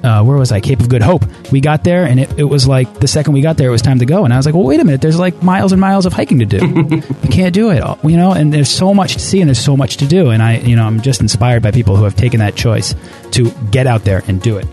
uh, 0.04 0.24
where 0.24 0.38
was 0.38 0.52
I? 0.52 0.62
Cape 0.62 0.80
of 0.80 0.90
Good 0.90 1.02
Hope. 1.02 1.24
We 1.52 1.60
got 1.62 1.84
there, 1.84 2.06
and 2.06 2.20
it, 2.20 2.40
it 2.40 2.44
was 2.44 2.68
like 2.68 3.00
the 3.00 3.08
second 3.08 3.34
we 3.34 3.42
got 3.42 3.58
there, 3.58 3.70
it 3.70 3.72
was 3.72 3.82
time 3.82 4.00
to 4.00 4.06
go. 4.06 4.26
And 4.26 4.34
I 4.34 4.38
was 4.38 4.46
like, 4.46 4.56
well, 4.56 4.64
wait 4.64 4.80
a 4.80 4.84
minute. 4.84 5.02
There's 5.02 5.20
like 5.20 5.42
miles 5.42 5.72
and 5.72 5.82
miles 5.82 6.06
of 6.06 6.14
hiking 6.14 6.40
to 6.40 6.46
do. 6.46 6.58
you 7.24 7.30
can't 7.30 7.54
do 7.54 7.72
it, 7.72 7.84
you 8.04 8.18
know. 8.18 8.32
And 8.32 8.54
there's 8.54 8.70
so 8.70 8.94
much 8.94 9.14
to 9.14 9.20
see, 9.20 9.42
and 9.42 9.50
there's 9.50 9.64
so 9.64 9.76
much 9.76 9.98
to 9.98 10.08
do. 10.08 10.30
And 10.30 10.42
I, 10.42 10.58
you 10.58 10.76
know, 10.76 10.86
I'm 10.86 11.02
just 11.02 11.22
inspired 11.22 11.64
by 11.64 11.72
people 11.72 11.96
who 11.96 12.04
have 12.04 12.16
taken 12.16 12.40
that 12.40 12.56
choice 12.56 12.96
to 13.32 13.52
get 13.72 13.88
out 13.88 14.04
there 14.04 14.24
and 14.28 14.42
do 14.42 14.58
it. 14.58 14.66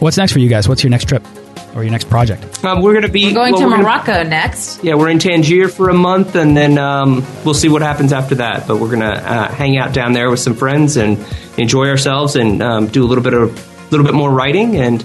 What's 0.00 0.16
next 0.16 0.32
for 0.32 0.40
you 0.40 0.48
guys? 0.48 0.68
What's 0.68 0.82
your 0.82 0.90
next 0.90 1.08
trip? 1.08 1.24
Or 1.76 1.82
your 1.82 1.92
next 1.92 2.08
project? 2.08 2.64
Um, 2.64 2.82
we're 2.82 2.92
going 2.92 3.04
to 3.04 3.10
be 3.10 3.26
we're 3.26 3.34
going 3.34 3.52
well, 3.52 3.62
to 3.62 3.68
we're 3.68 3.82
Morocco 3.82 4.12
gonna, 4.12 4.28
next. 4.28 4.82
Yeah, 4.82 4.94
we're 4.94 5.10
in 5.10 5.18
Tangier 5.18 5.68
for 5.68 5.90
a 5.90 5.94
month, 5.94 6.34
and 6.34 6.56
then 6.56 6.78
um, 6.78 7.24
we'll 7.44 7.54
see 7.54 7.68
what 7.68 7.82
happens 7.82 8.12
after 8.12 8.36
that. 8.36 8.66
But 8.66 8.78
we're 8.78 8.88
going 8.88 9.00
to 9.00 9.12
uh, 9.12 9.48
hang 9.52 9.76
out 9.76 9.92
down 9.92 10.14
there 10.14 10.30
with 10.30 10.40
some 10.40 10.54
friends 10.54 10.96
and 10.96 11.24
enjoy 11.58 11.88
ourselves, 11.88 12.34
and 12.34 12.62
um, 12.62 12.86
do 12.88 13.04
a 13.04 13.06
little 13.06 13.22
bit 13.22 13.34
of 13.34 13.86
a 13.86 13.90
little 13.90 14.06
bit 14.06 14.14
more 14.14 14.30
writing, 14.30 14.76
and 14.76 15.02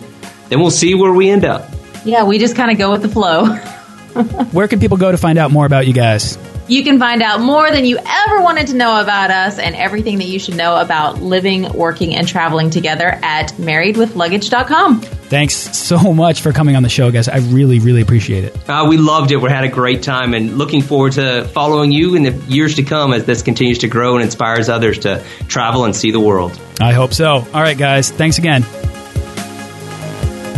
then 0.50 0.62
we'll 0.62 0.72
see 0.72 0.96
where 0.96 1.14
we 1.14 1.30
end 1.30 1.46
up. 1.46 1.70
Yeah, 2.06 2.24
we 2.24 2.40
just 2.40 2.56
kind 2.56 2.72
of 2.72 2.78
go 2.78 2.92
with 2.92 3.02
the 3.02 3.10
flow. 3.10 3.46
where 4.52 4.68
can 4.68 4.80
people 4.80 4.98
go 4.98 5.12
to 5.12 5.18
find 5.18 5.38
out 5.38 5.52
more 5.52 5.66
about 5.66 5.86
you 5.86 5.94
guys? 5.94 6.38
You 6.68 6.84
can 6.84 7.00
find 7.00 7.22
out 7.22 7.42
more 7.42 7.70
than 7.70 7.86
you 7.86 7.98
ever 7.98 8.42
wanted 8.42 8.68
to 8.68 8.76
know 8.76 9.02
about 9.02 9.30
us 9.30 9.60
and 9.60 9.76
everything 9.76 10.20
that 10.20 10.28
you 10.28 10.40
should 10.40 10.56
know 10.56 10.78
about 10.78 11.22
living, 11.22 11.72
working, 11.74 12.16
and 12.16 12.26
traveling 12.26 12.70
together 12.70 13.20
at 13.22 13.52
marriedwithluggage.com. 13.54 15.21
Thanks 15.32 15.56
so 15.56 16.14
much 16.14 16.42
for 16.42 16.52
coming 16.52 16.76
on 16.76 16.84
the 16.84 16.90
show, 16.90 17.10
guys. 17.10 17.30
I 17.30 17.38
really, 17.38 17.80
really 17.80 18.02
appreciate 18.02 18.44
it. 18.44 18.70
Uh, 18.70 18.86
we 18.90 18.98
loved 18.98 19.32
it. 19.32 19.38
We 19.38 19.50
had 19.50 19.64
a 19.64 19.70
great 19.70 20.04
time 20.04 20.34
and 20.34 20.58
looking 20.58 20.82
forward 20.82 21.14
to 21.14 21.46
following 21.46 21.94
you 21.94 22.16
in 22.16 22.24
the 22.24 22.34
years 22.54 22.76
to 22.76 22.84
come 22.84 23.14
as 23.14 23.24
this 23.24 23.42
continues 23.42 23.78
to 23.78 23.88
grow 23.88 24.16
and 24.16 24.26
inspires 24.26 24.68
others 24.68 25.00
to 25.00 25.24
travel 25.48 25.86
and 25.86 25.96
see 25.96 26.12
the 26.12 26.20
world. 26.20 26.60
I 26.82 26.92
hope 26.92 27.14
so. 27.14 27.28
All 27.28 27.62
right, 27.62 27.78
guys. 27.78 28.12
Thanks 28.12 28.40
again. 28.40 28.66